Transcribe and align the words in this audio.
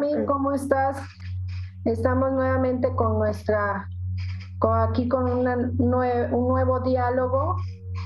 Benjamín, 0.00 0.26
¿cómo 0.26 0.52
estás? 0.52 0.96
Estamos 1.84 2.32
nuevamente 2.32 2.94
con 2.94 3.18
nuestra, 3.18 3.86
aquí 4.60 5.08
con 5.08 5.24
un 5.24 5.76
nuevo 5.76 6.80
diálogo 6.80 7.56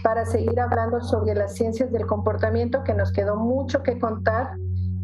para 0.02 0.26
seguir 0.26 0.58
hablando 0.58 1.00
sobre 1.00 1.34
las 1.34 1.54
ciencias 1.54 1.92
del 1.92 2.06
comportamiento, 2.06 2.82
que 2.82 2.94
nos 2.94 3.12
quedó 3.12 3.36
mucho 3.36 3.82
que 3.82 3.98
contar 3.98 4.56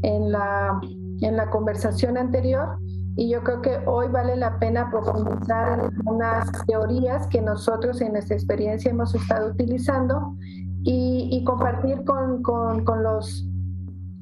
en 0.02 0.32
la, 0.32 0.80
en 1.20 1.36
la 1.36 1.48
conversación 1.50 2.16
anterior. 2.16 2.78
Y 3.16 3.28
yo 3.28 3.42
creo 3.44 3.62
que 3.62 3.82
hoy 3.86 4.08
vale 4.08 4.34
la 4.36 4.58
pena 4.58 4.90
profundizar 4.90 5.78
en 5.78 6.08
unas 6.08 6.50
teorías 6.66 7.26
que 7.28 7.40
nosotros 7.40 8.00
en 8.00 8.12
nuestra 8.12 8.34
experiencia 8.34 8.90
hemos 8.90 9.14
estado 9.14 9.50
utilizando 9.50 10.34
y, 10.82 11.44
compartir 11.44 12.04
con, 12.04 12.42
con, 12.42 12.84
con 12.84 13.02
los 13.02 13.46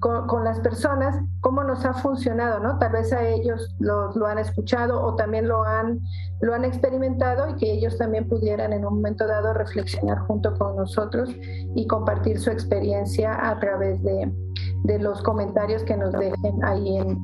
con, 0.00 0.44
las 0.44 0.60
personas, 0.60 1.16
cómo 1.40 1.62
nos 1.62 1.84
ha 1.84 1.94
funcionado, 1.94 2.60
¿no? 2.60 2.78
Tal 2.78 2.92
vez 2.92 3.12
a 3.12 3.26
ellos 3.26 3.74
lo, 3.78 4.12
lo, 4.12 4.26
han 4.26 4.38
escuchado 4.38 5.00
o 5.00 5.14
también 5.14 5.46
lo 5.46 5.62
han, 5.64 6.00
lo 6.40 6.54
han 6.54 6.64
experimentado 6.64 7.48
y 7.48 7.54
que 7.56 7.72
ellos 7.72 7.96
también 7.96 8.28
pudieran 8.28 8.72
en 8.72 8.84
un 8.84 8.94
momento 8.94 9.26
dado 9.26 9.52
reflexionar 9.54 10.18
junto 10.20 10.54
con 10.54 10.76
nosotros 10.76 11.30
y 11.74 11.86
compartir 11.86 12.40
su 12.40 12.50
experiencia 12.50 13.48
a 13.48 13.58
través 13.60 14.02
de, 14.02 14.32
de 14.84 14.98
los 14.98 15.22
comentarios 15.22 15.84
que 15.84 15.96
nos 15.96 16.12
dejen 16.12 16.64
ahí 16.64 16.98
en, 16.98 17.18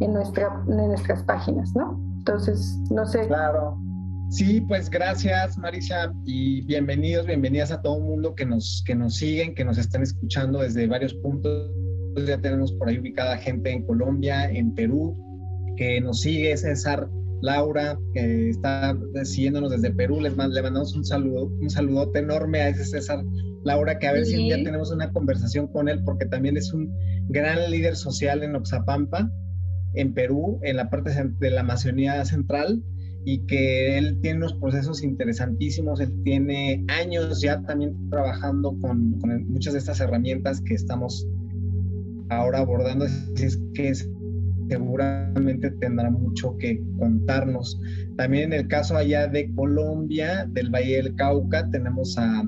en, 0.00 0.12
nuestra, 0.12 0.62
en 0.68 0.88
nuestras 0.88 1.22
páginas, 1.24 1.74
¿no? 1.76 2.00
Entonces, 2.18 2.78
no 2.90 3.06
sé. 3.06 3.26
Claro. 3.26 3.78
Sí, 4.30 4.60
pues 4.60 4.88
gracias 4.88 5.58
Marisa 5.58 6.12
y 6.24 6.64
bienvenidos, 6.64 7.26
bienvenidas 7.26 7.72
a 7.72 7.82
todo 7.82 7.96
el 7.96 8.04
mundo 8.04 8.34
que 8.36 8.46
nos, 8.46 8.82
que 8.86 8.94
nos 8.94 9.16
siguen, 9.16 9.56
que 9.56 9.64
nos 9.64 9.76
están 9.76 10.02
escuchando 10.02 10.60
desde 10.60 10.86
varios 10.86 11.14
puntos 11.14 11.72
ya 12.16 12.40
tenemos 12.40 12.72
por 12.72 12.88
ahí 12.88 12.98
ubicada 12.98 13.36
gente 13.38 13.70
en 13.70 13.84
Colombia, 13.84 14.50
en 14.50 14.74
Perú, 14.74 15.16
que 15.76 16.00
nos 16.00 16.20
sigue, 16.20 16.56
César, 16.56 17.08
Laura, 17.42 17.98
que 18.12 18.50
está 18.50 18.96
siguiéndonos 19.24 19.70
desde 19.70 19.90
Perú, 19.92 20.20
les 20.20 20.36
le 20.36 20.62
mandamos 20.62 20.94
un 20.94 21.04
saludo, 21.04 21.46
un 21.60 21.70
saludote 21.70 22.18
enorme 22.18 22.60
a 22.60 22.68
ese 22.68 22.84
César 22.84 23.24
Laura, 23.64 23.98
que 23.98 24.06
a 24.06 24.12
ver 24.12 24.26
si 24.26 24.36
un 24.36 24.44
día 24.44 24.56
tenemos 24.56 24.90
una 24.90 25.12
conversación 25.12 25.68
con 25.68 25.88
él, 25.88 26.02
porque 26.04 26.26
también 26.26 26.56
es 26.56 26.72
un 26.72 26.94
gran 27.28 27.70
líder 27.70 27.96
social 27.96 28.42
en 28.42 28.56
Oxapampa, 28.56 29.30
en 29.94 30.14
Perú, 30.14 30.60
en 30.62 30.76
la 30.76 30.90
parte 30.90 31.10
de 31.38 31.50
la 31.50 31.60
Amazonía 31.60 32.24
Central, 32.24 32.82
y 33.24 33.46
que 33.46 33.98
él 33.98 34.18
tiene 34.22 34.38
unos 34.38 34.54
procesos 34.54 35.02
interesantísimos, 35.02 36.00
él 36.00 36.12
tiene 36.24 36.84
años 36.88 37.40
ya 37.40 37.60
también 37.62 38.08
trabajando 38.08 38.76
con, 38.80 39.18
con 39.18 39.46
muchas 39.48 39.74
de 39.74 39.78
estas 39.78 40.00
herramientas 40.00 40.60
que 40.62 40.74
estamos 40.74 41.26
ahora 42.30 42.60
abordando, 42.60 43.04
es 43.04 43.58
que 43.74 43.92
seguramente 44.70 45.70
tendrá 45.80 46.10
mucho 46.10 46.56
que 46.58 46.80
contarnos. 46.98 47.78
También 48.16 48.52
en 48.52 48.60
el 48.60 48.68
caso 48.68 48.96
allá 48.96 49.26
de 49.26 49.52
Colombia, 49.54 50.46
del 50.50 50.70
Valle 50.70 50.96
del 50.96 51.14
Cauca, 51.16 51.68
tenemos 51.70 52.16
a, 52.16 52.44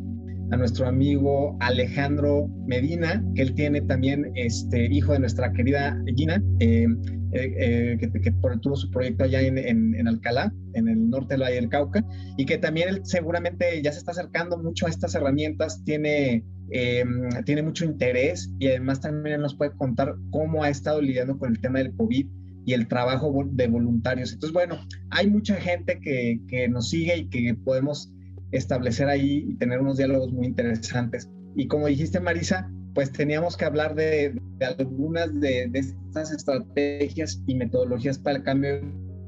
a 0.52 0.56
nuestro 0.56 0.86
amigo 0.86 1.56
Alejandro 1.60 2.48
Medina, 2.66 3.24
que 3.34 3.42
él 3.42 3.54
tiene 3.54 3.80
también 3.82 4.30
este 4.34 4.86
hijo 4.92 5.12
de 5.12 5.20
nuestra 5.20 5.52
querida 5.52 5.98
Gina, 6.14 6.42
eh, 6.60 6.86
eh, 7.32 7.54
eh, 7.58 7.98
que, 7.98 8.32
tuvo 8.60 8.76
su 8.76 8.90
proyecto 8.90 9.24
allá 9.24 9.40
en, 9.40 9.56
en, 9.56 10.06
Alcalá, 10.06 10.52
en 10.74 10.88
el 10.88 11.08
norte 11.08 11.34
del 11.34 11.42
Valle 11.42 11.54
del 11.54 11.70
Cauca, 11.70 12.04
y 12.36 12.44
que 12.44 12.58
también 12.58 12.90
él 12.90 13.00
seguramente 13.04 13.80
ya 13.82 13.90
se 13.92 13.98
está 13.98 14.10
acercando 14.10 14.58
mucho 14.58 14.86
a 14.86 14.90
estas 14.90 15.14
herramientas, 15.14 15.82
tiene, 15.84 16.44
em, 16.72 17.28
tiene 17.44 17.62
mucho 17.62 17.84
interés 17.84 18.50
y 18.58 18.68
además 18.68 19.00
también 19.00 19.40
nos 19.40 19.54
puede 19.54 19.72
contar 19.76 20.14
cómo 20.30 20.64
ha 20.64 20.68
estado 20.68 21.00
lidiando 21.00 21.38
con 21.38 21.50
el 21.50 21.60
tema 21.60 21.78
del 21.78 21.94
COVID 21.94 22.26
y 22.64 22.72
el 22.72 22.88
trabajo 22.88 23.32
de 23.52 23.66
voluntarios. 23.66 24.32
Entonces, 24.32 24.52
bueno, 24.52 24.78
hay 25.10 25.28
mucha 25.28 25.56
gente 25.56 25.98
que, 26.00 26.40
que 26.48 26.68
nos 26.68 26.90
sigue 26.90 27.16
y 27.16 27.28
que 27.28 27.54
podemos 27.54 28.12
establecer 28.52 29.08
ahí 29.08 29.46
y 29.48 29.54
tener 29.54 29.80
unos 29.80 29.96
diálogos 29.96 30.32
muy 30.32 30.46
interesantes. 30.46 31.28
Y 31.56 31.66
como 31.66 31.86
dijiste, 31.86 32.20
Marisa, 32.20 32.70
pues 32.94 33.10
teníamos 33.12 33.56
que 33.56 33.64
hablar 33.64 33.94
de, 33.94 34.38
algunas 34.78 35.38
de, 35.40 35.70
estas 35.74 36.30
estrategias 36.30 37.42
y 37.46 37.54
metodologías 37.54 38.18
para 38.18 38.38
el 38.38 38.42
cambio 38.42 38.80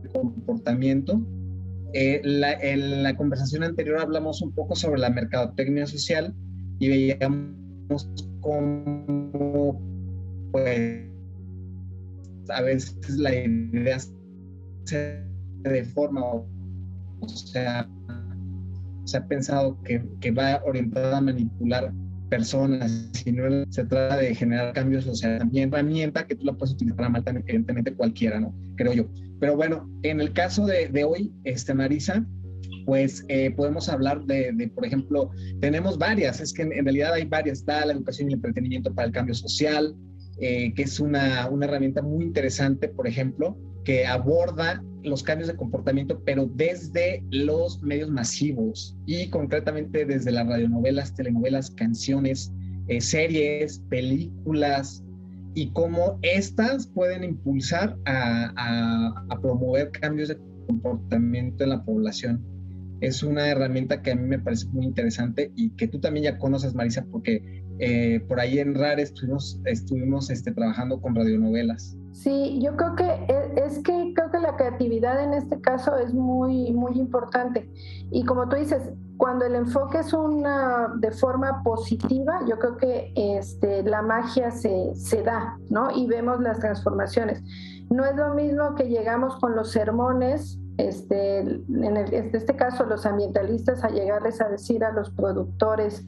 de 0.02 0.08
comportamiento. 0.12 1.20
Eh, 1.94 2.20
en 2.24 3.02
la 3.02 3.16
conversación 3.16 3.62
anterior 3.62 4.00
hablamos 4.00 4.42
un 4.42 4.52
poco 4.52 4.74
sobre 4.74 5.00
la 5.00 5.10
mercadotecnia 5.10 5.86
social 5.86 6.34
y 6.78 6.88
veíamos 6.88 8.08
cómo, 8.40 9.80
pues, 10.52 11.02
a 12.48 12.62
veces 12.62 13.16
la 13.16 13.34
idea 13.34 13.98
se 14.84 15.24
deforma, 15.62 16.22
o 16.24 16.46
sea, 17.28 17.88
se 19.04 19.16
ha 19.16 19.26
pensado 19.26 19.80
que, 19.82 20.04
que 20.20 20.30
va 20.30 20.62
orientada 20.64 21.18
a 21.18 21.20
manipular 21.20 21.92
personas, 22.28 23.10
sino 23.12 23.44
se 23.70 23.84
trata 23.84 24.16
de 24.16 24.34
generar 24.34 24.72
cambios 24.72 25.04
sociales. 25.04 25.38
También 25.38 25.68
herramienta 25.72 26.26
que 26.26 26.34
tú 26.34 26.46
la 26.46 26.52
puedes 26.52 26.74
utilizar 26.74 27.10
mal, 27.10 27.22
evidentemente 27.26 27.94
cualquiera, 27.94 28.40
¿no? 28.40 28.54
Creo 28.76 28.92
yo. 28.92 29.06
Pero 29.40 29.56
bueno, 29.56 29.88
en 30.02 30.20
el 30.20 30.32
caso 30.32 30.66
de, 30.66 30.88
de 30.88 31.04
hoy, 31.04 31.32
este, 31.44 31.74
Marisa, 31.74 32.26
pues 32.84 33.24
eh, 33.28 33.50
podemos 33.50 33.88
hablar 33.88 34.24
de, 34.24 34.70
por 34.74 34.84
ejemplo, 34.84 35.30
tenemos 35.60 35.98
varias, 35.98 36.40
es 36.40 36.52
que 36.52 36.62
en, 36.62 36.84
realidad 36.84 37.14
hay 37.14 37.24
varias, 37.24 37.58
está 37.58 37.84
la 37.84 37.92
educación 37.92 38.28
y 38.28 38.32
el 38.32 38.38
entretenimiento 38.38 38.94
para 38.94 39.06
el 39.06 39.12
cambio 39.12 39.34
social, 39.34 39.94
eh, 40.40 40.72
que 40.74 40.82
es 40.82 41.00
una, 41.00 41.48
herramienta 41.62 42.02
muy 42.02 42.24
interesante, 42.24 42.88
por 42.88 43.06
ejemplo, 43.06 43.56
que 43.84 44.06
aborda 44.06 44.82
los 45.02 45.22
cambios 45.22 45.48
de 45.48 45.56
comportamiento, 45.56 46.22
pero 46.24 46.46
desde 46.54 47.22
los 47.30 47.82
medios 47.82 48.10
masivos 48.10 48.96
y 49.06 49.28
concretamente 49.28 50.06
desde 50.06 50.32
las 50.32 50.46
radionovelas, 50.46 51.14
telenovelas, 51.14 51.70
canciones, 51.70 52.50
eh, 52.88 53.00
series, 53.00 53.80
películas 53.90 55.04
y 55.54 55.70
cómo 55.70 56.18
estas 56.22 56.86
pueden 56.88 57.22
impulsar 57.24 57.96
a, 58.06 59.12
promover 59.40 59.90
cambios 59.92 60.28
de 60.30 60.38
comportamiento 60.66 61.64
en 61.64 61.70
la 61.70 61.84
población. 61.84 62.53
Es 63.04 63.22
una 63.22 63.48
herramienta 63.48 64.00
que 64.00 64.12
a 64.12 64.16
mí 64.16 64.26
me 64.26 64.38
parece 64.38 64.66
muy 64.68 64.86
interesante 64.86 65.52
y 65.54 65.70
que 65.76 65.88
tú 65.88 66.00
también 66.00 66.24
ya 66.24 66.38
conoces, 66.38 66.74
Marisa, 66.74 67.04
porque 67.10 67.62
eh, 67.78 68.20
por 68.28 68.40
ahí 68.40 68.58
en 68.60 68.74
RAR 68.74 68.98
estuvimos, 68.98 69.60
estuvimos 69.66 70.30
este, 70.30 70.52
trabajando 70.52 71.00
con 71.02 71.14
radionovelas. 71.14 71.96
Sí, 72.12 72.60
yo 72.62 72.76
creo 72.76 72.96
que 72.96 73.04
e, 73.04 73.64
es, 73.66 73.80
que 73.80 74.12
creo 74.14 74.30
que 74.30 74.38
la 74.38 74.56
creatividad 74.56 75.22
en 75.22 75.34
este 75.34 75.60
caso 75.60 75.98
es 75.98 76.14
muy, 76.14 76.72
muy 76.72 76.98
importante. 76.98 77.68
Y 78.10 78.24
como 78.24 78.48
tú 78.48 78.56
dices, 78.56 78.80
cuando 79.18 79.44
el 79.44 79.54
enfoque 79.54 79.98
es 79.98 80.14
una 80.14 80.94
de 80.98 81.10
forma 81.10 81.62
positiva, 81.62 82.40
yo 82.48 82.58
creo 82.58 82.78
que 82.78 83.12
este, 83.16 83.82
la 83.82 84.00
magia 84.00 84.50
se, 84.50 84.94
se 84.94 85.22
da, 85.22 85.58
¿no? 85.68 85.90
Y 85.94 86.06
vemos 86.06 86.40
las 86.40 86.58
transformaciones. 86.58 87.42
No 87.90 88.06
es 88.06 88.16
lo 88.16 88.32
mismo 88.32 88.74
que 88.76 88.88
llegamos 88.88 89.36
con 89.40 89.54
los 89.54 89.72
sermones 89.72 90.58
este, 90.76 91.38
en, 91.38 91.96
este 91.96 92.56
caso 92.56 92.84
los 92.84 93.06
ambientalistas 93.06 93.84
a 93.84 93.88
llegarles 93.88 94.40
a 94.40 94.48
decir 94.48 94.84
a 94.84 94.92
los 94.92 95.10
productores 95.10 96.04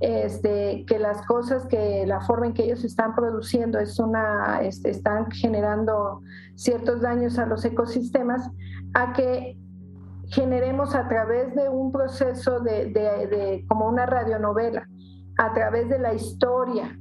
este, 0.00 0.84
que 0.86 0.98
las 0.98 1.22
cosas, 1.26 1.66
que 1.66 2.06
la 2.06 2.20
forma 2.20 2.46
en 2.46 2.54
que 2.54 2.64
ellos 2.64 2.84
están 2.84 3.14
produciendo 3.14 3.78
es 3.78 3.98
una, 3.98 4.60
este, 4.62 4.90
están 4.90 5.30
generando 5.30 6.22
ciertos 6.54 7.00
daños 7.00 7.38
a 7.38 7.46
los 7.46 7.64
ecosistemas, 7.64 8.50
a 8.94 9.12
que 9.12 9.56
generemos 10.28 10.94
a 10.94 11.08
través 11.08 11.54
de 11.54 11.68
un 11.68 11.92
proceso 11.92 12.60
de, 12.60 12.86
de 12.86 13.64
como 13.68 13.86
una 13.88 14.06
radionovela, 14.06 14.88
a 15.38 15.52
través 15.52 15.88
de 15.88 15.98
la 15.98 16.14
historia. 16.14 16.98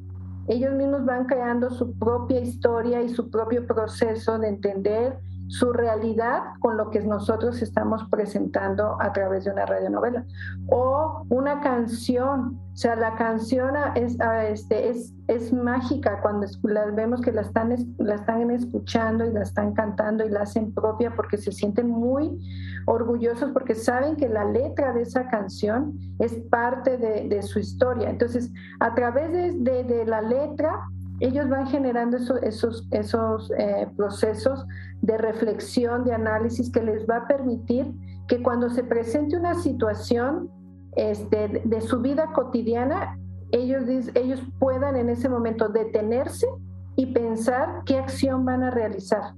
Ellos 0.48 0.74
mismos 0.76 1.06
van 1.06 1.26
creando 1.26 1.70
su 1.72 1.98
propia 1.98 2.40
historia 2.40 3.02
y 3.02 3.10
su 3.10 3.30
propio 3.32 3.66
proceso 3.66 4.38
de 4.38 4.50
entender 4.50 5.20
su 5.48 5.72
realidad 5.72 6.42
con 6.60 6.78
lo 6.78 6.90
que 6.90 7.02
nosotros 7.02 7.62
estamos 7.62 8.08
presentando 8.10 8.98
a 9.00 9.14
través 9.14 9.46
de 9.46 9.52
una 9.52 9.66
radionovela. 9.66 10.26
O 10.70 11.26
una 11.30 11.62
canción, 11.62 12.60
o 12.74 12.76
sea, 12.76 12.96
la 12.96 13.16
canción 13.16 13.76
es, 13.96 14.18
este, 14.50 14.90
es, 14.90 15.14
es 15.28 15.54
mágica 15.54 16.20
cuando 16.22 16.48
la 16.64 16.86
vemos 16.86 17.22
que 17.22 17.32
la 17.32 17.42
están, 17.42 17.76
la 17.98 18.16
están 18.16 18.50
escuchando 18.52 19.26
y 19.26 19.32
la 19.32 19.44
están 19.44 19.74
cantando 19.74 20.26
y 20.26 20.30
la 20.30 20.42
hacen 20.42 20.74
propia 20.74 21.14
porque 21.16 21.38
se 21.38 21.52
sienten 21.52 21.90
muy 21.90 22.40
orgullosos 22.88 23.52
porque 23.52 23.76
saben 23.76 24.16
que 24.16 24.30
la 24.30 24.46
letra 24.46 24.94
de 24.94 25.02
esa 25.02 25.28
canción 25.28 25.98
es 26.20 26.34
parte 26.50 26.98
de, 26.98 27.28
de 27.30 27.42
su 27.44 27.60
historia. 27.60 28.10
Entonces, 28.10 28.52
a 28.80 28.94
través 28.96 29.32
de, 29.32 29.84
de 29.84 30.06
la 30.06 30.22
letra, 30.22 30.88
ellos 31.20 31.50
van 31.50 31.68
generando 31.68 32.18
esos, 32.18 32.88
eh, 32.92 33.88
procesos 33.96 34.66
de 35.02 35.18
reflexión, 35.18 36.04
de 36.04 36.14
análisis 36.14 36.72
que 36.72 36.82
les 36.82 37.08
va 37.08 37.18
a 37.18 37.28
permitir 37.28 37.92
que 38.28 38.42
cuando 38.42 38.70
se 38.70 38.84
presente 38.84 39.38
una 39.38 39.56
situación 39.56 40.50
este, 40.96 41.62
de 41.64 41.82
su 41.82 42.02
vida 42.02 42.32
cotidiana, 42.34 43.18
ellos, 43.52 43.84
ellos 44.16 44.42
puedan 44.60 44.96
en 44.96 45.10
ese 45.10 45.30
momento 45.30 45.70
detenerse 45.70 46.48
y 46.96 47.08
pensar 47.08 47.84
qué 47.86 47.98
acción 47.98 48.46
van 48.46 48.64
a 48.64 48.72
realizar. 48.72 49.34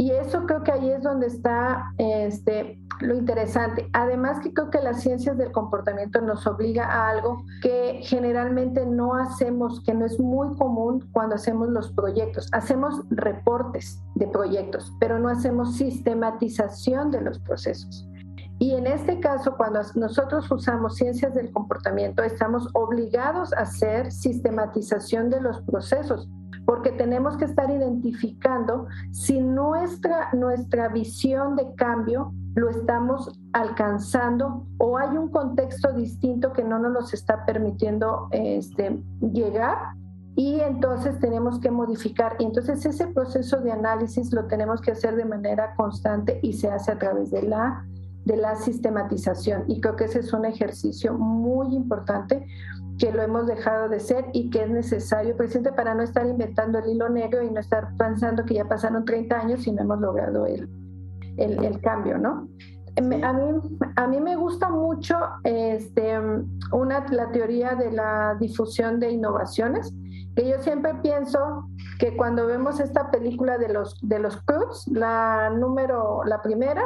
Y 0.00 0.12
eso 0.12 0.46
creo 0.46 0.62
que 0.62 0.72
ahí 0.72 0.88
es 0.88 1.02
donde 1.02 1.26
está 1.26 1.92
este, 1.98 2.80
lo 3.00 3.14
interesante. 3.14 3.86
Además 3.92 4.40
que 4.40 4.54
creo 4.54 4.70
que 4.70 4.80
las 4.80 5.02
ciencias 5.02 5.36
del 5.36 5.52
comportamiento 5.52 6.22
nos 6.22 6.46
obliga 6.46 6.86
a 6.86 7.10
algo 7.10 7.44
que 7.60 8.00
generalmente 8.02 8.86
no 8.86 9.14
hacemos, 9.14 9.82
que 9.84 9.92
no 9.92 10.06
es 10.06 10.18
muy 10.18 10.56
común 10.56 11.06
cuando 11.12 11.34
hacemos 11.34 11.68
los 11.68 11.92
proyectos. 11.92 12.48
Hacemos 12.52 13.02
reportes 13.10 14.02
de 14.14 14.26
proyectos, 14.26 14.90
pero 15.00 15.18
no 15.18 15.28
hacemos 15.28 15.76
sistematización 15.76 17.10
de 17.10 17.20
los 17.20 17.38
procesos. 17.38 18.08
Y 18.58 18.76
en 18.76 18.86
este 18.86 19.20
caso, 19.20 19.54
cuando 19.58 19.82
nosotros 19.96 20.50
usamos 20.50 20.96
ciencias 20.96 21.34
del 21.34 21.52
comportamiento, 21.52 22.22
estamos 22.22 22.70
obligados 22.72 23.52
a 23.52 23.60
hacer 23.60 24.12
sistematización 24.12 25.28
de 25.28 25.42
los 25.42 25.60
procesos, 25.60 26.26
porque 26.70 26.92
tenemos 26.92 27.36
que 27.36 27.46
estar 27.46 27.68
identificando 27.68 28.86
si 29.10 29.40
nuestra, 29.40 30.30
nuestra 30.34 30.86
visión 30.86 31.56
de 31.56 31.74
cambio 31.74 32.32
lo 32.54 32.70
estamos 32.70 33.36
alcanzando 33.52 34.68
o 34.78 34.96
hay 34.96 35.16
un 35.16 35.30
contexto 35.30 35.92
distinto 35.92 36.52
que 36.52 36.62
no 36.62 36.78
nos 36.78 36.92
los 36.92 37.12
está 37.12 37.44
permitiendo 37.44 38.28
este, 38.30 39.02
llegar 39.32 39.78
y 40.36 40.60
entonces 40.60 41.18
tenemos 41.18 41.58
que 41.58 41.72
modificar. 41.72 42.36
Y 42.38 42.44
entonces 42.44 42.86
ese 42.86 43.08
proceso 43.08 43.60
de 43.60 43.72
análisis 43.72 44.32
lo 44.32 44.44
tenemos 44.46 44.80
que 44.80 44.92
hacer 44.92 45.16
de 45.16 45.24
manera 45.24 45.74
constante 45.74 46.38
y 46.40 46.52
se 46.52 46.70
hace 46.70 46.92
a 46.92 46.98
través 47.00 47.32
de 47.32 47.42
la 47.42 47.84
de 48.24 48.36
la 48.36 48.54
sistematización. 48.54 49.64
Y 49.66 49.80
creo 49.80 49.96
que 49.96 50.04
ese 50.04 50.20
es 50.20 50.32
un 50.32 50.44
ejercicio 50.44 51.14
muy 51.14 51.74
importante 51.74 52.46
que 53.00 53.10
lo 53.10 53.22
hemos 53.22 53.46
dejado 53.46 53.88
de 53.88 53.98
ser 53.98 54.26
y 54.34 54.50
que 54.50 54.62
es 54.62 54.70
necesario, 54.70 55.34
presidente, 55.34 55.72
para 55.72 55.94
no 55.94 56.02
estar 56.02 56.26
inventando 56.26 56.78
el 56.78 56.90
hilo 56.90 57.08
negro 57.08 57.42
y 57.42 57.50
no 57.50 57.58
estar 57.58 57.96
pensando 57.96 58.44
que 58.44 58.54
ya 58.54 58.66
pasaron 58.66 59.06
30 59.06 59.36
años 59.38 59.66
y 59.66 59.72
no 59.72 59.82
hemos 59.82 60.00
logrado 60.00 60.44
el, 60.44 60.68
el, 61.38 61.80
cambio, 61.80 62.18
¿no? 62.18 62.46
A, 62.98 63.32
mí, 63.32 63.60
a 63.96 64.06
mí 64.06 64.20
me 64.20 64.36
gusta 64.36 64.68
mucho 64.68 65.16
este, 65.44 66.18
una, 66.72 67.06
la 67.10 67.32
teoría 67.32 67.74
de 67.74 67.90
la 67.90 68.36
difusión 68.38 69.00
de 69.00 69.12
innovaciones, 69.12 69.94
que 70.36 70.46
yo 70.46 70.58
siempre 70.58 70.94
pienso 71.02 71.64
que 71.98 72.14
cuando 72.16 72.46
vemos 72.46 72.80
esta 72.80 73.10
película 73.10 73.56
de 73.56 73.70
los, 73.70 73.98
de 74.02 74.18
los 74.18 74.36
Cruz, 74.42 74.86
la 74.88 75.48
número, 75.48 76.22
la 76.26 76.42
primera, 76.42 76.82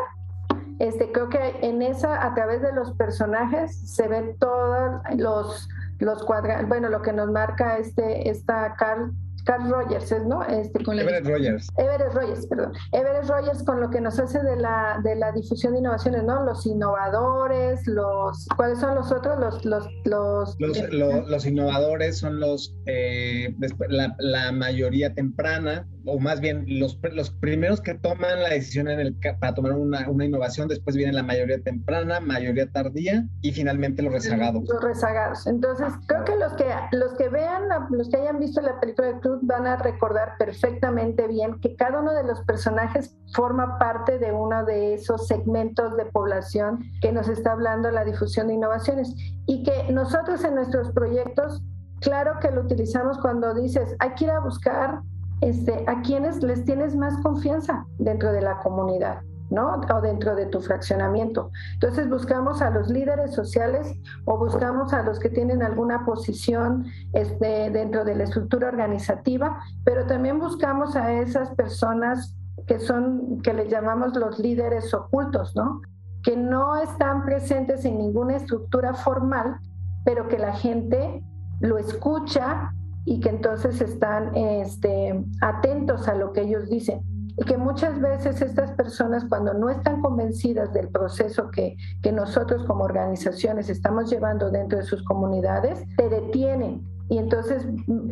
este, 0.79 1.11
creo 1.11 1.29
que 1.29 1.57
en 1.63 1.83
esa, 1.83 2.25
a 2.25 2.35
través 2.35 2.63
de 2.63 2.73
los 2.73 2.93
personajes, 2.93 3.95
se 3.95 4.07
ven 4.09 4.37
todos 4.39 5.01
los, 5.17 5.69
los 6.05 6.23
cuadrantes, 6.25 6.69
bueno, 6.69 6.89
lo 6.89 7.03
que 7.03 7.13
nos 7.13 7.31
marca 7.31 7.79
este, 7.79 8.29
esta 8.29 8.75
Carl 8.77 9.13
Carl 9.45 9.71
Rogers, 9.71 10.13
¿no? 10.27 10.43
Este, 10.45 10.83
con 10.85 10.99
Everett 10.99 11.27
Rogers. 11.27 11.69
Everett 11.77 12.13
Rogers, 12.13 12.47
perdón. 12.47 12.73
Everett 12.93 13.29
Rogers 13.29 13.63
con 13.63 13.81
lo 13.81 13.91
que 13.91 14.01
nos 14.01 14.19
hace 14.19 14.43
de 14.43 14.57
la, 14.57 15.01
de 15.03 15.17
la 15.17 15.33
difusión 15.33 15.75
de 15.75 15.81
innovaciones, 15.81 16.25
¿no? 16.25 16.45
Los 16.45 16.67
innovadores, 16.67 17.87
los... 17.87 18.47
¿Cuáles 18.57 18.79
son 18.79 18.95
los 18.95 19.13
otros? 19.13 19.65
Los... 19.65 19.87
Los, 20.05 20.57
los, 20.59 21.29
los, 21.29 21.47
innovadores 21.47 22.19
son 22.19 22.41
los... 22.41 22.75
Eh, 22.87 23.55
la, 23.89 24.15
la, 24.19 24.53
mayoría 24.53 25.15
temprana, 25.15 25.87
o 26.05 26.19
más 26.19 26.41
bien 26.41 26.65
los, 26.67 26.99
los 27.13 27.31
primeros 27.31 27.81
que 27.81 27.95
toman 27.95 28.43
la 28.43 28.51
decisión 28.51 28.89
en 28.89 29.01
el, 29.01 29.17
para 29.41 29.55
tomar 29.55 29.73
una, 29.73 30.09
una 30.09 30.25
innovación, 30.25 30.69
después 30.69 30.97
viene 30.97 31.13
la 31.13 31.23
mayoría 31.23 31.61
temprana, 31.63 32.21
mayoría 32.21 32.71
tardía 32.71 33.27
y 33.43 33.53
finalmente 33.53 34.03
los 34.03 34.13
rezagados. 34.13 34.65
Los 34.69 34.83
rezagados. 34.83 35.47
Entonces, 35.47 35.93
creo 36.07 36.25
que 36.25 36.37
los 36.37 36.53
que, 36.55 36.67
los 36.93 37.15
que 37.15 37.29
vean, 37.29 37.63
los 37.91 38.09
que 38.09 38.17
hayan 38.17 38.39
visto 38.39 38.61
la 38.61 38.79
película 38.81 39.09
de 39.09 39.21
Van 39.43 39.67
a 39.67 39.77
recordar 39.77 40.35
perfectamente 40.39 41.27
bien 41.27 41.61
que 41.61 41.77
cada 41.77 42.01
uno 42.01 42.13
de 42.13 42.25
los 42.25 42.43
personajes 42.43 43.17
forma 43.35 43.79
parte 43.79 44.19
de 44.19 44.33
uno 44.33 44.65
de 44.65 44.95
esos 44.95 45.27
segmentos 45.27 45.97
de 45.97 46.07
población 46.07 46.85
que 47.01 47.13
nos 47.13 47.29
está 47.29 47.53
hablando 47.53 47.91
la 47.91 48.05
difusión 48.05 48.49
de 48.49 48.55
innovaciones 48.55 49.15
y 49.47 49.63
que 49.63 49.93
nosotros 49.93 50.45
en 50.45 50.55
nuestros 50.55 50.91
proyectos, 50.93 51.63
claro 52.01 52.39
que 52.41 52.51
lo 52.51 52.63
utilizamos 52.63 53.19
cuando 53.19 53.55
dices, 53.55 53.95
hay 53.99 54.15
que 54.15 54.25
ir 54.25 54.31
a 54.31 54.41
buscar 54.41 55.01
este, 55.41 55.85
a 55.87 56.01
quienes 56.03 56.43
les 56.43 56.65
tienes 56.65 56.97
más 56.97 57.17
confianza 57.23 57.87
dentro 57.99 58.33
de 58.33 58.43
la 58.43 58.59
comunidad. 58.59 59.21
¿No? 59.55 59.81
O 59.95 60.01
dentro 60.01 60.35
de 60.35 60.47
tu 60.47 60.61
fraccionamiento. 60.61 61.51
Entonces 61.75 62.09
buscamos 62.11 62.61
a 62.61 62.71
los 62.71 62.91
líderes 62.91 63.33
sociales 63.33 63.95
o 64.25 64.37
buscamos 64.37 64.93
a 64.93 65.03
los 65.03 65.19
que 65.19 65.31
tienen 65.31 65.63
alguna 65.63 66.05
posición 66.05 66.87
este, 67.13 67.71
dentro 67.71 68.05
de 68.05 68.17
la 68.17 68.25
estructura 68.25 68.69
organizativa, 68.69 69.59
pero 69.85 70.07
también 70.07 70.39
buscamos 70.39 70.97
a 70.97 71.13
esas 71.13 71.51
personas 71.55 72.37
que 72.67 72.81
son, 72.81 73.41
que 73.43 73.55
les 73.55 73.71
llamamos 73.71 74.17
los 74.17 74.39
líderes 74.39 74.93
ocultos, 74.93 75.55
¿no? 75.55 75.81
Que 76.23 76.37
no 76.37 76.77
están 76.77 77.25
presentes 77.25 77.85
en 77.85 77.99
ninguna 77.99 78.37
estructura 78.37 78.95
formal, 78.95 79.57
pero 80.05 80.29
que 80.29 80.39
la 80.39 80.53
gente 80.55 81.23
lo 81.61 81.79
escucha 81.79 82.73
y 83.05 83.21
que 83.21 83.29
entonces 83.29 83.81
están 83.81 84.35
este, 84.35 85.25
atentos 85.41 86.09
a 86.09 86.15
lo 86.15 86.33
que 86.33 86.43
ellos 86.43 86.69
dicen 86.69 87.03
y 87.37 87.45
que 87.45 87.57
muchas 87.57 88.01
veces 88.01 88.41
estas 88.43 88.73
personas 88.73 89.25
cuando 89.29 89.55
no 89.55 89.71
están 89.71 90.01
convencidas 90.01 90.73
del 90.73 90.89
proceso 90.89 91.51
que, 91.51 91.77
que 92.03 92.13
nosotros 92.13 92.65
como 92.65 92.85
organizaciones 92.85 93.69
estamos 93.69 94.11
llevando 94.11 94.51
dentro 94.51 94.79
de 94.79 94.85
sus 94.85 95.03
comunidades, 95.05 95.85
te 95.97 96.09
detienen. 96.09 96.83
Y 97.09 97.19
entonces 97.19 97.67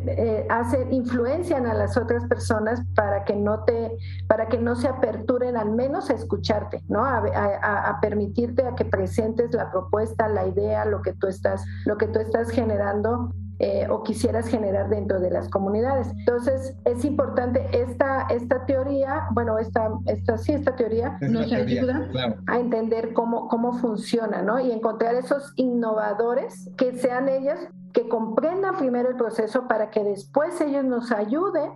eh, 0.07 0.47
hace, 0.51 0.87
influencian 0.91 1.67
a 1.67 1.73
las 1.73 1.97
otras 1.97 2.27
personas 2.27 2.83
para 2.95 3.25
que 3.25 3.35
no 3.35 3.65
te 3.65 3.97
para 4.29 4.49
que 4.49 4.59
no 4.59 4.77
se 4.77 4.87
aperturen 4.87 5.57
al 5.57 5.71
menos 5.71 6.11
a 6.11 6.13
escucharte 6.13 6.85
no 6.89 7.03
a, 7.03 7.23
a, 7.35 7.89
a, 7.89 8.01
permitirte 8.03 8.67
a 8.67 8.75
que 8.75 8.85
presentes 8.85 9.55
la 9.55 9.71
propuesta 9.71 10.29
la 10.29 10.47
idea 10.47 10.85
lo 10.85 11.01
que 11.01 11.15
tú 11.15 11.27
estás 11.27 11.65
lo 11.87 11.97
que 11.97 12.07
tú 12.07 12.19
estás 12.19 12.51
generando 12.51 13.33
eh, 13.59 13.87
o 13.91 14.03
quisieras 14.03 14.49
generar 14.49 14.89
dentro 14.89 15.21
de 15.21 15.31
las 15.31 15.49
comunidades. 15.49 16.09
Entonces, 16.19 16.77
es 16.85 17.05
importante 17.05 17.67
esta, 17.73 18.27
esta 18.31 18.67
teoría, 18.67 19.27
bueno, 19.33 19.59
esta, 19.59 19.91
esta, 20.07 20.39
sí, 20.39 20.53
esta 20.53 20.75
teoría 20.75 21.19
nos 21.21 21.53
ayuda 21.53 22.09
a 22.47 22.59
entender 22.59 23.13
cómo, 23.13 23.49
cómo 23.49 23.75
funciona, 23.75 24.43
¿no? 24.43 24.59
Y 24.61 24.73
encontrar 24.73 25.15
esos 25.15 25.53
innovadores 25.57 26.71
que 26.77 26.99
sean 26.99 27.29
ellos 27.29 27.59
que 27.93 28.09
comprendan 28.09 28.77
primero 28.77 29.11
el 29.11 29.17
proceso 29.17 29.69
para 29.69 29.91
que 29.91 30.03
después 30.03 30.61
ellos 30.61 30.85
nos 30.85 31.13
ayuden 31.13 31.73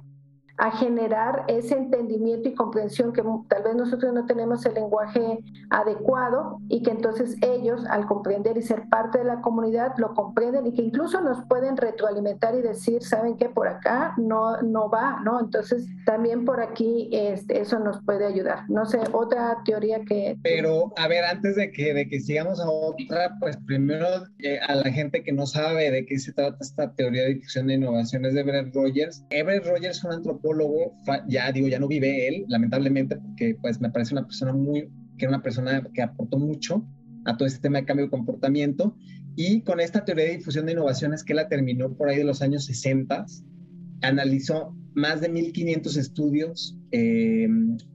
a 0.58 0.70
generar 0.70 1.44
ese 1.48 1.76
entendimiento 1.76 2.48
y 2.48 2.54
comprensión 2.54 3.12
que 3.12 3.22
tal 3.48 3.62
vez 3.62 3.74
nosotros 3.74 4.12
no 4.14 4.24
tenemos 4.24 4.64
el 4.64 4.74
lenguaje 4.74 5.38
adecuado 5.70 6.60
y 6.68 6.82
que 6.82 6.90
entonces 6.90 7.36
ellos 7.42 7.84
al 7.86 8.06
comprender 8.06 8.56
y 8.56 8.62
ser 8.62 8.88
parte 8.88 9.18
de 9.18 9.24
la 9.24 9.42
comunidad 9.42 9.92
lo 9.98 10.14
comprenden 10.14 10.66
y 10.66 10.72
que 10.72 10.82
incluso 10.82 11.20
nos 11.20 11.44
pueden 11.46 11.76
retroalimentar 11.76 12.54
y 12.54 12.62
decir, 12.62 13.02
¿saben 13.02 13.36
qué? 13.36 13.48
Por 13.48 13.68
acá 13.68 14.14
no, 14.16 14.60
no 14.62 14.88
va, 14.88 15.20
¿no? 15.24 15.40
Entonces 15.40 15.86
también 16.06 16.44
por 16.44 16.60
aquí 16.60 17.10
este, 17.12 17.60
eso 17.60 17.78
nos 17.78 18.02
puede 18.04 18.24
ayudar. 18.24 18.60
No 18.68 18.86
sé, 18.86 19.00
otra 19.12 19.58
teoría 19.64 20.00
que... 20.04 20.38
Pero 20.42 20.92
a 20.96 21.06
ver, 21.06 21.24
antes 21.24 21.56
de 21.56 21.70
que, 21.70 21.92
de 21.92 22.08
que 22.08 22.20
sigamos 22.20 22.60
a 22.60 22.70
otra, 22.70 23.36
pues 23.40 23.58
primero 23.66 24.06
eh, 24.38 24.58
a 24.66 24.74
la 24.76 24.90
gente 24.90 25.22
que 25.22 25.32
no 25.32 25.46
sabe 25.46 25.90
de 25.90 26.06
qué 26.06 26.18
se 26.18 26.32
trata 26.32 26.56
esta 26.60 26.94
teoría 26.94 27.24
de 27.24 27.34
difusión 27.34 27.66
de 27.66 27.74
innovaciones 27.74 28.32
de 28.32 28.40
Everett 28.40 28.74
Rogers. 28.74 29.24
Everett 29.30 29.66
Rogers 29.66 29.98
es 29.98 30.04
un 30.04 30.12
antropólogo 30.12 30.45
ya 31.28 31.52
digo, 31.52 31.68
ya 31.68 31.78
no 31.78 31.88
vive 31.88 32.28
él, 32.28 32.44
lamentablemente, 32.48 33.16
porque 33.16 33.56
pues 33.60 33.80
me 33.80 33.90
parece 33.90 34.14
una 34.14 34.26
persona 34.26 34.52
muy, 34.52 34.88
que 35.16 35.24
era 35.24 35.30
una 35.30 35.42
persona 35.42 35.82
que 35.94 36.02
aportó 36.02 36.38
mucho 36.38 36.86
a 37.24 37.36
todo 37.36 37.46
este 37.46 37.60
tema 37.60 37.78
de 37.78 37.84
cambio 37.84 38.06
de 38.06 38.10
comportamiento. 38.10 38.96
Y 39.34 39.62
con 39.62 39.80
esta 39.80 40.04
teoría 40.04 40.24
de 40.24 40.36
difusión 40.36 40.66
de 40.66 40.72
innovaciones 40.72 41.24
que 41.24 41.34
la 41.34 41.48
terminó 41.48 41.92
por 41.94 42.08
ahí 42.08 42.18
de 42.18 42.24
los 42.24 42.42
años 42.42 42.64
60, 42.66 43.26
analizó 44.02 44.74
más 44.94 45.20
de 45.20 45.30
1.500 45.30 45.96
estudios, 45.96 46.78
eh, 46.92 47.48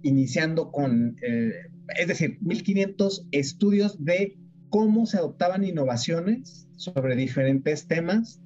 iniciando 0.04 0.72
con, 0.72 1.16
eh, 1.24 1.52
es 2.00 2.08
decir, 2.08 2.38
1.500 2.42 3.28
estudios 3.32 4.04
de 4.04 4.38
cómo 4.70 5.06
se 5.06 5.18
adoptaban 5.18 5.64
innovaciones 5.64 6.68
sobre 6.76 7.16
diferentes 7.16 7.88
temas 7.88 8.41